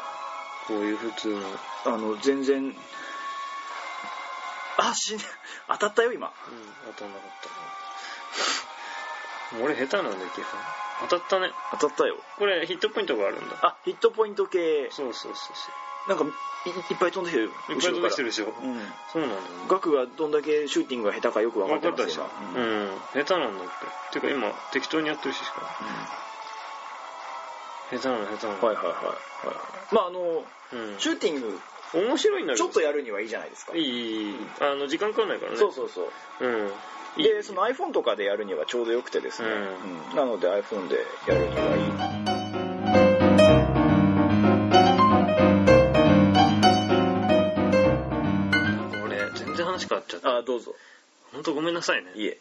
[0.68, 1.42] こういう普通の。
[1.86, 2.76] あの全然
[4.78, 5.20] あ死ん
[5.70, 6.28] 当たったよ今。
[6.28, 6.34] うん
[6.94, 7.50] 当たんなかった。
[9.64, 10.46] 俺下手なんだよ基本。
[11.10, 11.52] 当たったね。
[11.72, 12.18] 当たったよ。
[12.38, 13.58] これヒットポイントがあるんだ。
[13.62, 14.90] あヒットポイント系。
[14.92, 16.26] そうそうそうそなんか
[16.66, 18.46] いいっぱい飛んできてるういっぱい飛ばしてるでしょ。
[18.46, 18.54] うん。
[19.12, 19.48] そうなんだよね。
[19.70, 22.30] ガクがどんだけシューティングが下手かよく分かってます分かったでしょ。
[22.54, 22.70] 今うん。
[22.70, 22.98] うん。
[23.14, 23.68] 下手なんだっ
[24.12, 24.20] て。
[24.20, 25.62] てか今適当にやってるししか
[27.92, 28.66] 下手なの下手なの。
[28.66, 29.96] はいはいはいはい。
[29.96, 31.00] まああのうん。
[31.00, 31.60] シューティング
[31.96, 33.74] 面白いんだけどちょっとやるにはいいじゃないですか。
[33.76, 34.36] いいいい。
[34.60, 35.58] あの時間かかんないからね。
[35.58, 36.10] そうそうそう。
[36.42, 36.68] うん。
[37.18, 37.24] いい。
[37.24, 39.54] でその iPhone とかでやるにはちょうどよくてですね、うん。
[40.12, 40.16] うん。
[40.16, 41.84] なので iPhone でやるにはいい。
[49.06, 50.36] 俺全然話変わっちゃった。
[50.38, 50.76] あどうぞ。
[51.32, 52.12] 本当ごめんなさいね。
[52.16, 52.38] いえ。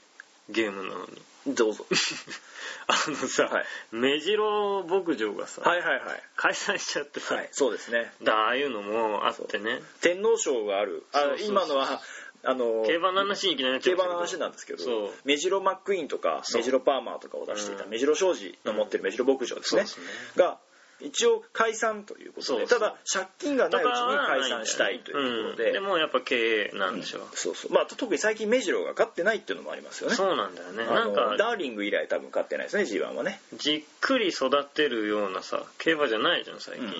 [0.50, 1.86] ゲームなのにどうぞ。
[2.86, 3.64] あのさ、はい。
[3.92, 6.22] 目白牧場がさ、はいはいはい。
[6.36, 8.12] 解散しちゃってさ、はいそうですね。
[8.22, 9.80] だああいうのもあってね。
[10.00, 11.04] 天皇賞がある。
[11.12, 12.00] あ今のは
[12.46, 15.10] あの競馬の話にいきなり競馬の話なんですけどそう。
[15.24, 16.60] メジロマックイーンとかそう。
[16.60, 17.90] メジロパーマーとかを出していたうん。
[17.90, 20.44] メジロ商事の持ってるメジロ牧場ですね,、そうですね。
[20.44, 20.58] が
[21.04, 25.72] 一応解散ということでただ借金がないうちに解散したいというところで、うん。
[25.74, 27.72] でもやっぱ経営なんでしょう、そうそう。
[27.72, 30.16] まあ特に最近メジロが勝ってないっていうのもありますよね。
[30.16, 30.84] そうなんだよね。
[30.86, 33.40] なんかダーリング以来多分勝ってないですね G1 はね。
[33.54, 36.92] じっくり育てるようなさ競馬じゃないじゃん最近、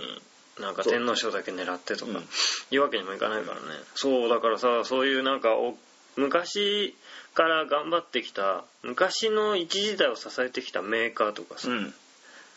[0.61, 2.13] なんか天皇賞だけ狙ってとか。
[2.13, 2.29] うん。
[2.71, 3.67] いうわけにもいかないからね。
[3.95, 5.77] そうだからさそういうなんか大
[6.17, 6.95] 昔
[7.35, 11.95] から頑張ってきた昔の一時代を支えてきたメーカーとかさ、うん。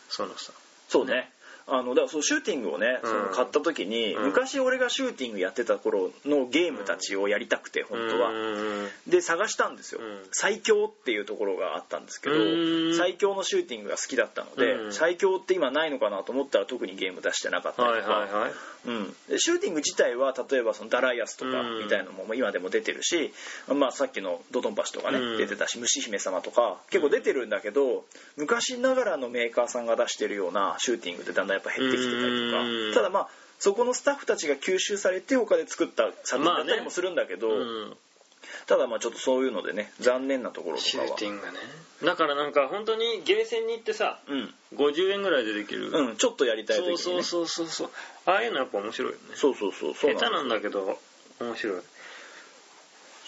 [0.08, 0.52] そのさ。
[0.88, 1.30] そうね
[1.70, 3.10] あのだからそうシューティングをね、うん。
[3.10, 4.24] その買った時に、うん。
[4.26, 10.20] 昔俺がシューティングやってた頃のゲームたちをやりたくて本当は、はで探したんですよ、うん。
[10.32, 12.96] 最強っていうところがあったんですけどうん。
[12.96, 14.92] 最強のシューティングが好きだったので、うん。
[14.92, 18.50] 最強って今ないのかなと思ったら特にゲーム出してなかったはいりとか、はいはい
[18.86, 21.84] うん、でシューティング自体は例えばそのダライアスとかうん。
[21.84, 23.32] みたいなのも今でも出てるし、
[23.68, 25.36] まあ、さっきのドドンパシとかね、うん。
[25.38, 28.04] 出てたし虫姫様とか結構出てるんだけど
[28.36, 32.94] 昔ながらのメーカーさんが出してるようなシューティングってだんだんやっぱ減ってきてたりとうん。
[32.94, 33.28] かただまあ
[33.58, 37.96] そこのスタッフたちが吸収されて他で作った作品だったりもするんだけど、うん。
[38.66, 41.08] ただまあちょっとそういうのでね残念なところとシかは。
[41.08, 41.52] ューティングね。
[42.04, 47.66] だからなんか本当にゲーセンに行ってさうん、50円ぐらいでできる、うん、ちょっとやりたい時に、ね、そうそうそうそう。
[47.68, 47.90] そう
[48.26, 49.22] ああいうのやっぱ面白いよね。
[49.34, 50.98] そうそうそうそう下手なんだだけど
[51.40, 51.82] 面白い。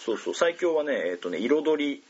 [0.05, 2.03] そうそう最強はねえっ、とね彩り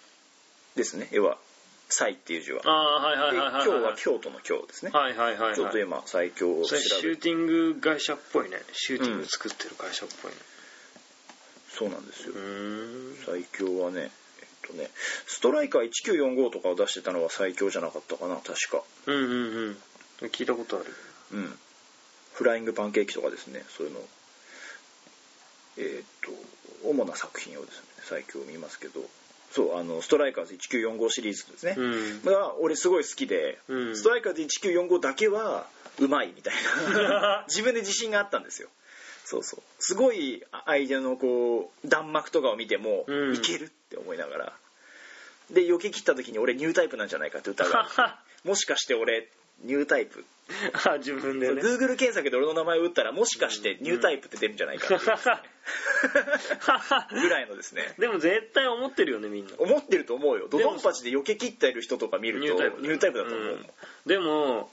[0.76, 1.38] ですね要は
[1.92, 3.66] 「祭」っていう字はああはいはいではいはい。
[3.66, 5.56] 今日は京都の京ですね、はいはいはいはい。
[5.56, 8.62] ちょっと今最強を調それシべューティング会社っぽいね。
[8.74, 10.38] シューティング作ってる会社っぽいね。
[11.70, 12.34] そうなんですよ。
[13.26, 14.12] 最強はね
[14.42, 14.90] えっとね
[15.28, 18.84] ストライカー1945とかを出してたのは最強じゃなかったかな確か。
[19.08, 19.78] うんうん
[20.22, 20.28] うん。
[20.30, 20.94] 聞いたことある。
[21.34, 21.60] うん。
[22.34, 24.00] フライングパンケーキとかですねそういうの。
[25.78, 26.32] えーっと
[26.84, 29.02] 主な作品をですね最強見ますけど
[29.52, 32.24] そうあのストライカーズ1945シリーズですね、うん。
[32.24, 33.96] が俺すごい好きで、うん。
[33.96, 35.68] ストライカーズ1945だけは
[36.00, 36.54] うまいみたい
[36.94, 37.44] な。
[37.50, 38.70] 自分で自信があったんですよ。
[39.26, 39.62] そうそう。
[39.80, 43.36] すごい相手のこう弾幕とかを見ても、うん。
[43.36, 44.54] いけるって思いながら。
[45.50, 47.86] で避け切った時に俺ニュータイプなんじゃないかって疑う
[48.48, 49.30] もしかして俺
[49.64, 50.26] ニュータイプ。
[50.90, 51.62] あ自分でね。
[51.62, 55.18] Google 検索で俺の名前を打ったらもしかしてニュータイプって出るんじゃないかっていう
[57.12, 57.94] ぐらいのですね。
[58.00, 59.54] でも絶対思ってるよねみんな。
[59.58, 60.48] 思ってると思うよ。
[60.50, 63.70] ドドンパチで避け切ってる人とか見るとニュータイプニュータイプだと思うもん、ん。
[64.06, 64.72] でも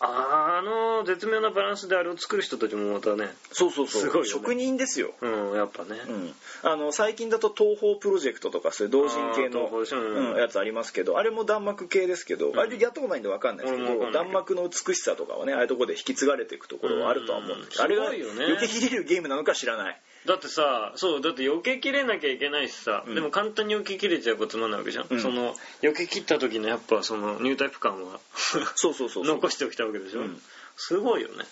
[0.00, 4.28] あの絶妙なバランスであれを作る人たちもまたねそうそうそう、すごいよね。
[4.28, 5.96] 職人ですよ、うんやっぱね。
[6.06, 10.36] うん、あの最近だと東宝プロジェクトとかそういう同人系の、うんうん。
[10.36, 12.58] やつありますけどあれも弾幕系ですけど、ん。
[12.58, 18.06] あれやったことないんで分かんないですけど弾幕の美しさとかはねああいうところで引き継がれていくところはあるとは思うんですけど、うん。
[18.06, 23.14] あれがよけ切れるゲームなのか知らないだってさそうだって避けきれなきゃいけないしさ、うん。
[23.14, 25.20] でも簡単に避けきれちゃうこともないわけじゃん、うん。
[25.20, 29.24] その避け切った時のやっぱそのニュータイプ感は そうそうそうそう。
[29.24, 30.42] 残しておきたわけでしょ、うん。
[30.76, 31.44] すごいよね、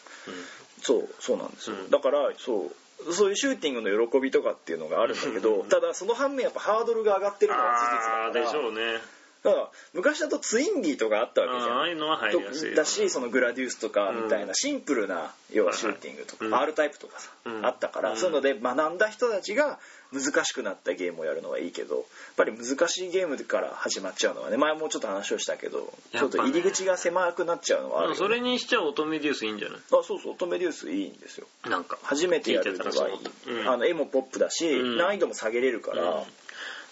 [0.83, 1.91] そうそうなんですよ、うん。
[1.91, 2.73] だからそ
[3.09, 8.33] うそういうシューティングの喜びとかっていうのがあるんだけどただその反面やっぱハードルが上がってるのは事実だから。
[8.33, 9.01] でしょうね
[9.45, 11.78] だから昔だとツインビーとかあったわけじゃん。
[11.78, 17.66] ああいうのは入りやすいよだしそのグラディウスとかみたいうんなシンプルな要はシューティングとか、はいはい R タイプとかさ、うん。
[17.66, 18.16] あったから、うん。
[18.16, 19.78] そういうので学んだ人たちが
[20.12, 22.05] 難しくなったゲームをやるのはいいけどやっ
[22.36, 25.78] ぱり難しいゲームから始まっちゃうのはね前もちょっと話をしたけど、
[26.12, 26.20] ね。
[26.20, 29.78] ちょっと入り口が狭くなっちゃうのはあるよね、それにしちゃ乙女デュースいいんじゃない？
[29.78, 31.47] あそうそう乙女デュースいいんですよ。
[31.68, 33.66] なんか初めてやるにはいい。
[33.66, 34.97] あの絵もポップだし、うん。
[34.99, 36.24] 難易度も下げれるから、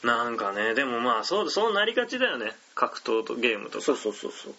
[0.02, 2.52] なんかねでもまあそうそうなりがちだよね。
[2.74, 3.84] 格闘とゲームとか。
[3.84, 4.54] そうそうそうそう。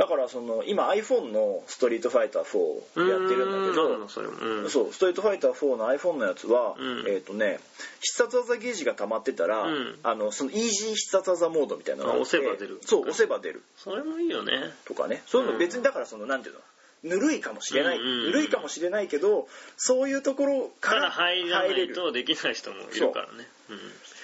[0.00, 7.04] だからその今 iPhone の「ストリートファイター4」やってるんだけどうーんそれも、うん、そう、ストリートファイター4の iPhone のやつは、うん。
[7.06, 7.60] えっ、とね、
[8.00, 9.98] 必殺技ゲージが溜まってたら、うん。
[10.02, 12.80] あの、そのイージー必殺技モードみたいなのが押せば出る。
[12.86, 13.62] そう、押せば出る。
[13.76, 14.72] それもいいよね。
[14.86, 15.22] とかね。
[15.26, 16.60] そういうの別にだからその、なんていうの、
[17.02, 18.24] ぬるいかもしれない、うんうんうん。
[18.26, 21.94] ぬるいかもしれないけど、そういうところかからら入れる。
[21.94, 23.46] とできない人もいるからね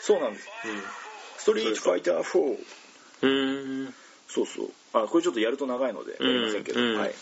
[0.07, 0.48] そうなんです。
[1.38, 2.59] ストリートファイター4。
[3.22, 3.94] うんうん
[4.28, 4.70] そうそう。
[4.92, 7.14] あ、これちょっとやると長いので、やりませんけど、うんうんはい。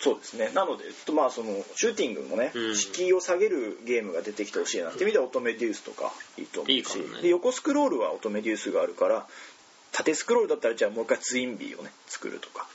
[0.00, 0.50] そうですね。
[0.54, 9.26] なので、まあその、シューティングもね、うん敷居を下げるゲームが出てきてほしいなって意味では、乙女デュースとかいいと思うしいいかもねで、横スクロールは乙女デュースがあるから、
[9.92, 12.66] 縦スクロールだったら、じゃあもう一回ツインビーをね、作るとか。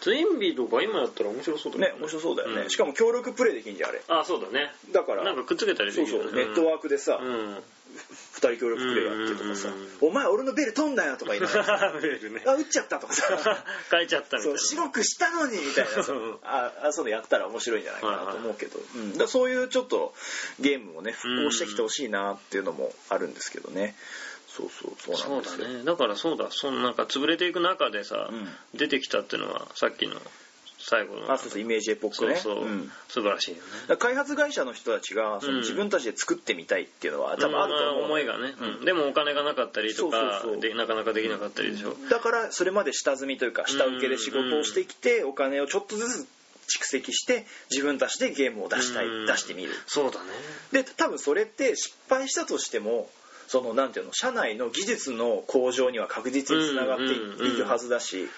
[0.00, 2.62] ツインビーとか今やったら面白そうだね、面白そうだよね。
[2.62, 4.02] うんしかも協力プレイできんじゃん、あれ。
[4.08, 7.62] あそうだねだから、なんかくっつけたりできるよねそうそう、ネットワークでさ、うん
[8.36, 9.68] 二人協力プレイやってとかさ
[10.02, 12.42] お前俺のベル飛んだよとか言いながら、 メールね。
[12.46, 15.92] あ、撃っちゃったとかさ、 変えちゃったみたいそうな白くしたのにみたいな。
[16.04, 16.12] う。
[16.12, 19.16] んああそういうのやったら面白いんじゃないかなと思うけど、うん。
[19.16, 20.14] だそういうちょっと
[20.60, 23.96] ゲームをね復興してきてほしいなっていうのもあるんですけどね。
[24.48, 25.84] そうそうそうそなんですだね。
[25.84, 26.48] だからそうだ。
[26.50, 28.54] そのなんか潰れていく中でさ、うん。
[28.74, 30.20] 出てきたっていうのはさっきの
[30.88, 31.32] 最後の。
[31.32, 32.36] あそうそうイメージエポックね。
[32.36, 32.92] そうそう、ん。
[33.08, 33.56] 素晴らしいよ
[33.88, 33.96] ね。
[33.96, 35.60] 開発会社の人たちがそのうん。
[35.60, 38.84] 自分たちで作ってみたいっていうのは多分あると思う、うん思いがね、うん。
[38.84, 40.60] でもお金がなかったりとかそうそうそう。
[40.60, 46.28] でなかなかできなかったりでしょ、だからそれまで下積みというか下請けで仕事をしてきてお金をちょっとずつ
[46.80, 49.26] 蓄積して自分たちでゲームを出したいうん。
[49.26, 49.72] 出してみる。
[49.86, 50.26] そうだね。
[50.72, 53.10] で多分それって失敗したとしても
[53.48, 58.28] そのなんていうの社内の技術の向上には確実につながっているはずだし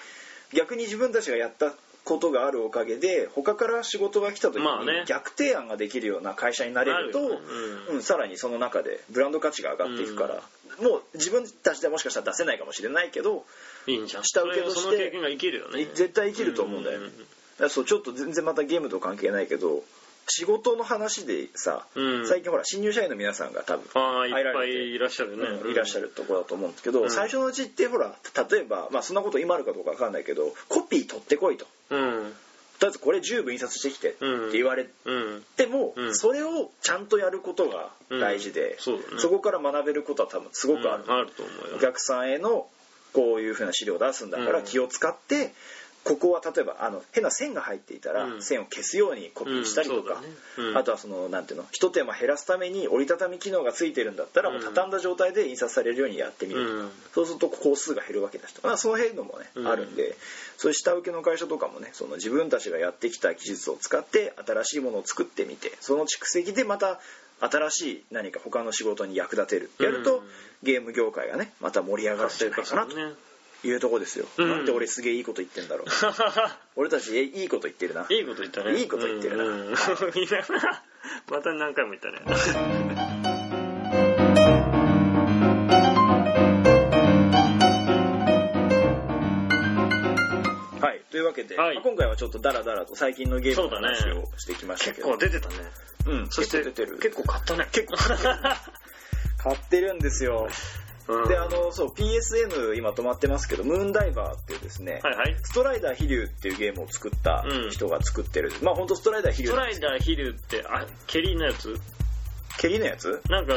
[0.53, 1.73] 逆に自分たちがやった
[2.09, 7.45] ことがあるおかげで他から仕事が来た時に逆提案ができるような会社になれると、なるよね。
[7.89, 10.41] うんうんさらにその中でブランド価値が上がっていくから、
[10.81, 13.45] もう自分たちではもしかしたら出せないかもしれないけど
[13.85, 14.23] いいんじゃん。
[14.23, 15.85] 下請けとしてその経験が生きるよね。
[15.93, 17.05] 絶対生きると思うんだよ、うん。
[17.05, 17.23] だか
[17.63, 19.83] らそうちょっと全然またゲームと関係ないけど
[20.29, 22.27] 仕事の話でさ、うん。
[22.27, 27.11] 最近ほら新入社員の皆さんが多分ああいっ入られてぱいいらっしゃるね、うんいらっしゃるところだと思うんですけど、うん。
[27.11, 28.15] 最初のうちってほら
[28.49, 31.65] 例えば、まあ、そんなこと今あるかどうかわかんないけどコピー取ってこいと。
[31.89, 32.33] うん。
[32.79, 34.51] とりあえずこれ10部印刷してきてってうん。
[34.51, 36.15] 言われうんても、うん。
[36.15, 39.19] それをちゃんとやることが大事で、うん。
[39.19, 39.35] そね。
[39.35, 41.11] こから学べることは多分すごくある、うん。
[41.11, 41.77] あると思うよ。
[41.77, 42.67] お客さんへの
[43.11, 44.65] こういうふうな資料を出すんだからうん。
[44.65, 45.53] 気を使って、
[46.03, 48.41] ここは例えばあの変な線が入っていたら、うん。
[48.41, 50.71] 線を消すようにコピーしたりとか、うんね。
[50.71, 50.77] うん。
[50.77, 56.91] あとはそのなんていうの一手間減らすために折りたたみ機能がついてるんだったら、もう畳んだ状態で印刷されるようにやってみるとか、うん。
[57.13, 58.61] そうすると工数が減るわけだしと。
[58.61, 59.67] か、まあ、その辺のもね、うん。
[59.67, 60.15] あるんで。
[60.57, 66.99] そういう下請けの会社とかもねその自分たちがやってきた技術を使って新しいものを作ってみてその蓄積でまた
[67.39, 69.71] 新しい何か他の仕事に役立てる。
[69.79, 70.23] やると、うん。
[70.61, 72.95] ゲーム業界がねまた盛り上がるんじゃないかなと。
[72.95, 73.13] ね
[73.63, 74.49] いうとこですよ、うん。
[74.49, 75.87] なんで俺すげえいいこと言ってんだろう。
[76.77, 78.05] 俺たちえいいこと言ってるな。
[78.09, 78.77] いいこと言ったね。
[78.79, 79.43] いいこと言ってるな。
[79.43, 79.67] うん。
[79.67, 79.75] うん
[81.29, 82.19] また何回も言ったね。
[90.81, 91.01] はい。
[91.11, 91.75] というわけで、はい。
[91.75, 95.55] まあ今回はちょっとダラダラと最近のゲームの話をしてきましたけど、結構出てたね。
[96.07, 96.97] うんそして結構出てる。
[96.99, 97.67] 結構買ったね。
[97.71, 97.97] 結構
[99.37, 100.47] 買ってるんですよ
[101.09, 101.27] うん。
[101.27, 105.35] であのそう PSN 今止まってますけどムーンダイバーっていうですね、はいはい。
[105.43, 107.71] ストライダー飛竜っていうゲームを作ったうん。
[107.71, 111.75] 人が作ってる、まあ本当ストライダー飛竜ストライダー飛竜ってあケリーのやつ？
[112.59, 113.21] 蹴りのやつ？
[113.29, 113.53] なんか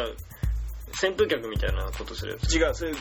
[1.03, 2.55] 扇風客みたいなことするやつ。
[2.57, 2.93] 違うそれ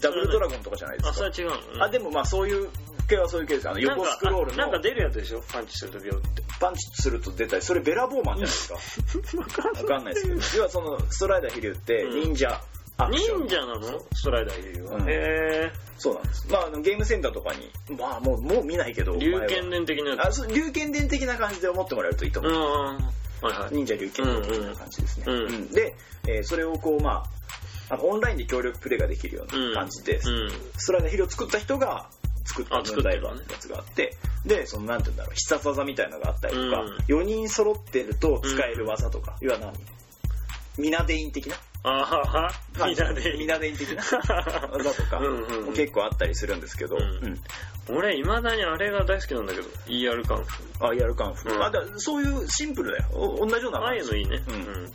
[0.00, 1.30] ダブルドラゴンとかじゃないであすか。
[1.32, 1.84] それは違うの？
[1.84, 2.68] あでもまあそういう
[3.08, 5.42] 系はそういう系ですあの横スクロールのなんかあなんか出るやつでしょ？
[5.52, 6.42] パンチするとビョーって。
[6.60, 9.38] パンチすると出たりそれベラボーマンじゃないですか。
[9.82, 10.14] わかんない。
[10.14, 10.40] ですけど。
[10.58, 12.20] 要はそのストライダー飛竜ってうん。
[12.34, 12.60] 忍者
[13.06, 14.00] 忍者なの？
[14.12, 15.08] ストライダー飛竜は、うん。
[15.08, 16.46] へえそうなんです。
[16.50, 19.46] まあゲームセンターとかにまあもうもう見ないけど龍前は。
[19.46, 20.26] 剣伝的なやつ。
[20.26, 23.74] あそう龍剣伝的な感じで思ってもらえるといいと思う、うんはいはい。
[23.74, 25.70] 忍者龍剣伝的な感じですね、うんうん。
[25.70, 25.94] で、
[26.26, 27.24] えーそれをこうま
[27.90, 30.22] あオンラインで協力プレイができるような感じで、うん。
[30.76, 32.10] ストライダーヒルを作った人が
[32.44, 33.20] 作ったあムーンダや
[33.60, 36.96] つがあってでそのなんて言うんだろう必殺技みたいなのがあったりとか、うん。
[37.04, 39.72] 4人揃ってると使える技とか、要は何？
[40.78, 41.56] ミナデイン的な？
[41.82, 42.52] あはは。
[42.86, 43.36] みんなで。
[43.38, 44.02] ミナデイン的な。
[44.72, 45.20] 技とか
[45.74, 47.02] 結構あったりするんですけど、うん。
[47.02, 47.40] うん
[47.90, 49.68] 俺いまだにあれが大好きなんだけど。
[49.86, 51.62] ER カンフあやるカンフー、うん。
[51.62, 53.04] あだそういうシンプルだよ。
[53.12, 54.42] お同じようなああいうのいいね。
[54.46, 54.54] うん。
[54.54, 54.92] うん、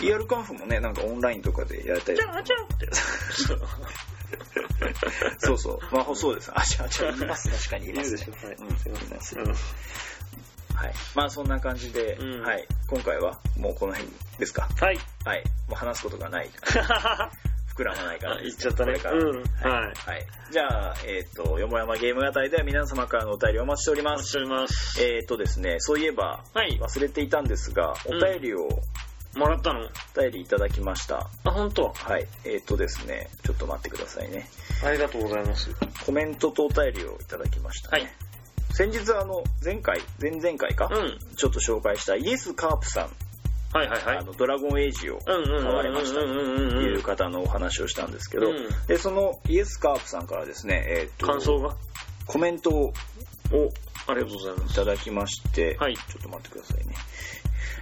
[0.00, 2.88] ER カンフーもねなんかオンラインとかでやりたいじゃあじゃあって。
[5.38, 5.78] そうそう。
[5.94, 6.50] まあそうです。
[6.52, 7.48] あちゃあちゃいます。
[7.50, 8.22] 確かにいますね。
[8.22, 8.46] いるでしょ。
[8.46, 8.56] はい。
[8.56, 8.76] うん。
[8.76, 8.88] す。
[8.88, 9.54] いません
[10.74, 10.92] はい。
[11.14, 12.42] まあそんな感じで、うん。
[12.42, 12.66] はい。
[12.88, 14.68] 今回はもうこの辺ですか。
[14.80, 14.98] はい。
[15.24, 15.44] はい。
[15.68, 16.50] もう話すことがない。
[17.74, 18.58] 膨らまないからあです。
[18.58, 19.00] 言っちゃったね。
[19.12, 19.36] うん。
[19.38, 19.94] はい、はい。
[20.06, 20.26] はい。
[20.52, 24.14] じゃあえっ、とよもやまゲーム語りでは皆様からのお便りをお待ちしております。
[24.14, 25.02] お待ちしております。
[25.02, 26.78] えっ、とですねそういえばはい。
[26.80, 28.68] 忘れていたんですがお便りを、
[29.34, 29.80] もらったの？
[30.16, 31.28] お便りいただきました。
[31.44, 31.92] あ本当？
[31.92, 32.28] はい。
[32.44, 34.48] えっ、とですねちょっと待ってくださいね。
[34.84, 35.70] ありがとうございます。
[36.06, 38.12] コメントとお便りをいただきました、ね、はい
[38.76, 41.18] 先日あの前回前々回か、うん。
[41.36, 43.10] ちょっと紹介したイエスカープさん、
[43.72, 44.18] はいはいはい。
[44.18, 48.68] あのドラゴンエイジをうんうんうん買われましたという方のお話をしたんですけど、うん。
[48.88, 51.76] でそのイエスカープさんからですね、えーと感想が？
[52.26, 52.92] コメントを
[53.52, 53.70] お
[54.10, 55.96] ありがとうございまいすただきまして、はい。
[55.96, 56.96] ちょっと待ってくださいね。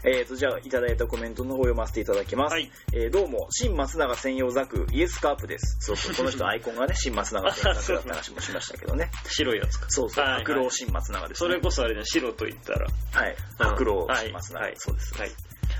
[0.05, 2.53] えーと、じゃあ、いただいたコメントの方を読ませていただきます。
[2.53, 5.76] はいえーどうも、新松永専用ザク、イエスカープです。
[5.80, 9.11] そうそう、この人アイコンがね、新松永専用ザクだった話もしましたけどね。
[9.28, 11.48] 白いやつかそうそう、白老新松永です、ね。
[11.48, 13.36] それこそあれね白と言ったらはい。
[13.61, 15.14] うん白老はい新松永、はいそうです。
[15.14, 15.30] はい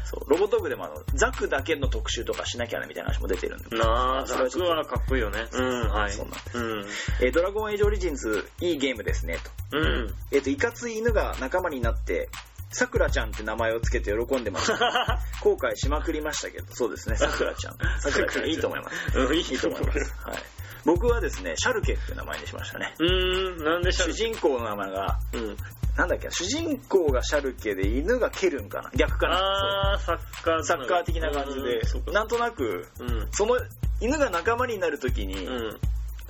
[0.05, 3.77] そうロボトークでもあの、ザクだけの特集とかしなきゃなみたいな話も出てるんで。
[3.77, 6.87] なあザクはかっこいいよねうんはいそうなんですうん
[7.21, 9.39] えードラゴンエイジオリジンズ、いいゲームですね、
[9.71, 9.79] と。
[9.79, 12.29] うんえっ、と、いかつい犬が仲間になって、
[12.73, 15.21] さくらちゃんって名前をつけて喜んでました。
[15.43, 17.77] 後悔しまくりましたけど、そうですね、さくらちゃん。
[18.01, 18.47] さくらちゃん。
[18.47, 19.19] いいと思います。
[19.19, 19.99] うんいいいと思います。
[20.25, 20.39] はい。
[20.85, 22.95] 僕はですね、シャルケっていう名前にしましたね。
[22.99, 25.57] うーんなんでしょ主人公の名前が、うん。
[25.97, 26.27] なんだっけ？
[26.27, 28.91] な、主人公がシャルケで犬がケルンかな？
[28.97, 29.37] 逆かな？
[29.93, 31.83] あーサッカーサッカー的な感じで。
[32.13, 33.29] なんとなく、うん。
[33.33, 33.57] その
[34.01, 35.81] 犬が仲間になるときに、うん。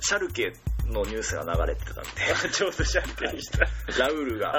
[0.01, 0.53] シャルケ
[0.87, 3.59] のニュースが流れてたんで ちょうどシャルケにした。
[3.99, 4.53] ラウールが。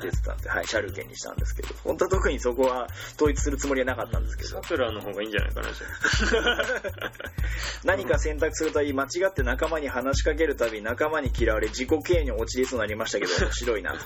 [0.00, 2.86] 出てたんで、はい、シャルケにしたんですけど本当は特にそこは
[3.16, 4.50] 統一するつもりはなかったんですけど。
[4.50, 7.12] サクラの方がいいんじゃないかな、じゃ
[7.84, 13.92] 何か選択するたび間違って仲間に話しかけるたび仲間に嫌われ自己敬意に陥りそうになりましたけど 面白いな。
[13.92, 13.98] と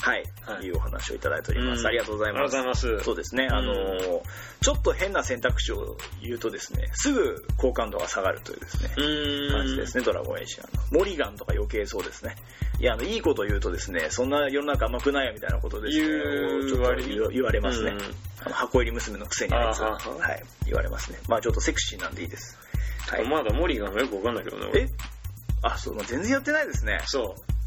[0.00, 0.64] はい、はい。
[0.64, 1.86] い、うお話をいただいております、うん。
[1.88, 2.56] ありがとうございます。
[2.56, 3.04] ありがとうございます。
[3.04, 4.20] そうですね、あのー
[4.60, 8.88] ちょっと変な選択肢を言うとですねすぐ好感度が下がるというですね。
[9.50, 10.67] 感じですね、ドラゴンエイジアの。
[10.92, 12.36] モリガンとか余計そうですね。
[12.80, 16.06] いや、あの、いいこと言うとですね、そんな世の中甘くないよみたいなことですね。
[16.06, 17.98] 言うちょっと割に言われますねうん。
[18.44, 19.98] あの箱入り娘のくせにあいつは。
[19.98, 21.18] はい、言われますね。
[21.28, 22.56] まあちょっとセクシーなんでいいです。
[23.10, 23.28] はい。
[23.28, 24.66] まだモリガンがよくわかんないけどね。
[24.72, 24.88] 俺え
[25.62, 27.00] あ、そう、まあ全然やってないですね。
[27.06, 27.58] そう。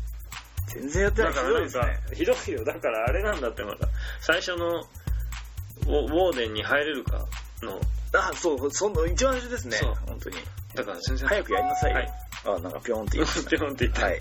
[0.68, 1.34] 全然やってない。
[1.34, 2.64] だからなんか。、ひどいよ。
[2.64, 3.88] だからあれなんだってまだ。
[4.22, 7.26] 最初のウォーデンに入れるか
[7.62, 7.80] の。
[8.14, 9.78] あ、そう、その、一番最初ですね。
[10.08, 10.38] 本当に。
[10.76, 11.28] だから全然。
[11.28, 11.98] 早くやりなさいよ。
[11.98, 12.10] はい
[12.44, 14.04] あ、なんかぴょんって言いましたピョンって言って。
[14.04, 14.20] はい。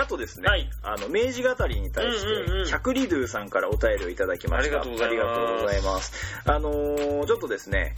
[0.00, 4.80] あとですね、はいあの、明治語りに対して、うんうんうん百里ドゥさんからお便りをいただきました。
[4.80, 6.12] ありがとうございますありがとうございます。
[6.44, 7.94] あのーちょっとですね、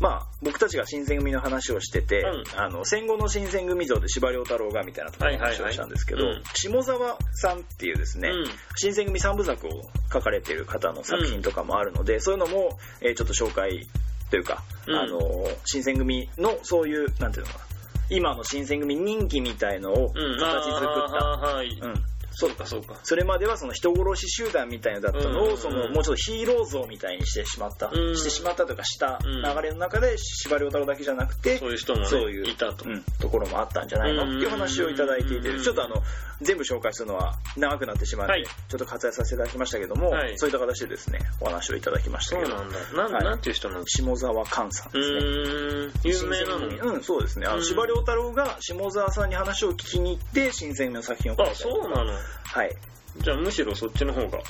[0.00, 9.70] まあ、僕たちが新選組の話をしてて、うんあの戦後の新選組像で司馬遼太郎がみたいなところの話をしたんですけど、はいはいはい下沢さんっていうですね、うん新選組三部作を
[10.12, 13.88] 書かれている方の作品とかもあるので、そういうのも、えーちょっと紹介
[14.34, 17.64] というか、うんあのー新選組のそういう、なんていうのかな、
[18.10, 20.38] 今の新選組人気みたいのをうん。
[20.40, 21.86] 形作った。
[21.86, 22.04] うん、
[22.36, 22.98] そうかそうか。
[23.02, 28.16] それまではその人殺し集団みたいなのだったのを、そのもうちょっとヒーロー像みたいにしてしまった、うん。
[28.16, 29.42] してしまったとかしたうん。
[29.42, 32.88] 流れの中で司馬遼太郎だけじゃなくて、そういう人もね、そういういたと。
[32.88, 36.02] うん、ところもあったんじゃないのっていう話をいただいていてうんちょっとあの
[36.42, 38.46] 全部紹介するのは長くなってしまうので、はい。
[38.68, 40.38] ちょっと割愛させていただきましたけども、はい。
[40.38, 42.48] そういった形でですねお話をいただきましたけど。
[42.48, 42.78] そうなんだ。
[42.94, 43.24] なん、はい。
[43.24, 46.34] なんていう人なん下沢寛さんうですね。
[46.34, 46.94] 有名なの？
[46.94, 47.46] うん、そうですね。
[47.46, 47.64] あの、うん。
[47.64, 52.12] 司馬遼太郎が下沢さんに話を聞きに行って、新選組の作品を書いたあ、りそうなの
[52.44, 52.76] はい。
[53.18, 54.40] じゃあむしろそっちの方が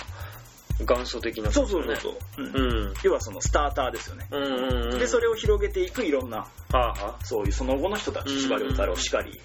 [0.80, 1.68] 元祖的なそう。
[1.68, 2.16] そうそうそう。
[2.38, 2.94] うんうん。
[3.02, 4.26] 要はそのスターターですよね。
[4.30, 4.98] うんうんうん。
[4.98, 9.40] で、それを広げていくいろんな、はあはそういうその後の人たち、うん司馬遼太郎しかり、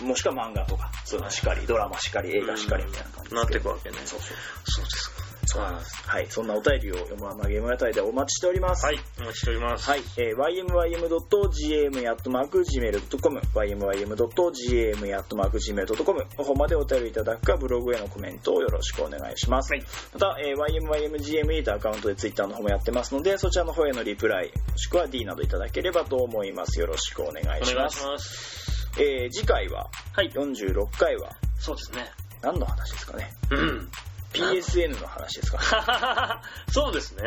[0.00, 4.36] もしくは漫画とか、そういうのしかり、ドラマしかり、映画しかりみたいな感じですけどなっていくわけねそうそう。
[4.64, 5.31] そうですか。
[5.52, 6.08] そうなんです。
[6.08, 6.26] はい。
[6.28, 8.86] そんなお便りをままゲーム屋台でお待ちしております。
[8.86, 9.90] はい、お待ちしております。
[9.90, 19.82] はい、えー、ymym.gm.gmail.com ymym.gm.gmail.com の方までお便りいただくかブログへのコメントをよろしくお願いします、はい
[20.14, 28.88] また、えー、ymymgm とアカウントでツイッターの方もやってますのでそちらの方へのリプライもしくは D などいただければと思いますよろしくお願いしますお願いします。
[28.98, 29.88] えー、次回は？
[30.12, 30.30] はい。
[30.30, 31.30] 46回は？
[31.58, 32.10] そうですね。
[32.42, 33.32] 何の話ですかね？
[33.50, 33.88] うん。
[34.32, 36.42] PSN の話ですか？
[36.70, 37.24] そうですね。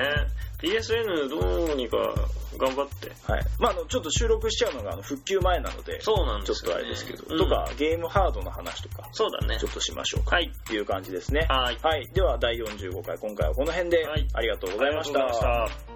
[0.62, 1.97] PSN どうにか
[2.58, 3.12] 頑張って。
[3.32, 6.74] はいまああのちょっと収録しちゃうのが復旧前なのでそうなんちょっですよ、ね。
[6.74, 9.68] とあれですけど、うんとかゲームハードの話とかそうだねちょ。
[9.68, 10.51] っとしましょうかはい。
[10.68, 11.45] という感じですね。
[11.49, 11.78] はい。
[11.82, 12.08] はい。
[12.14, 15.20] では、第45回、今回はこの辺で、はいありがとうございました。
[15.20, 15.95] ありがとうございました。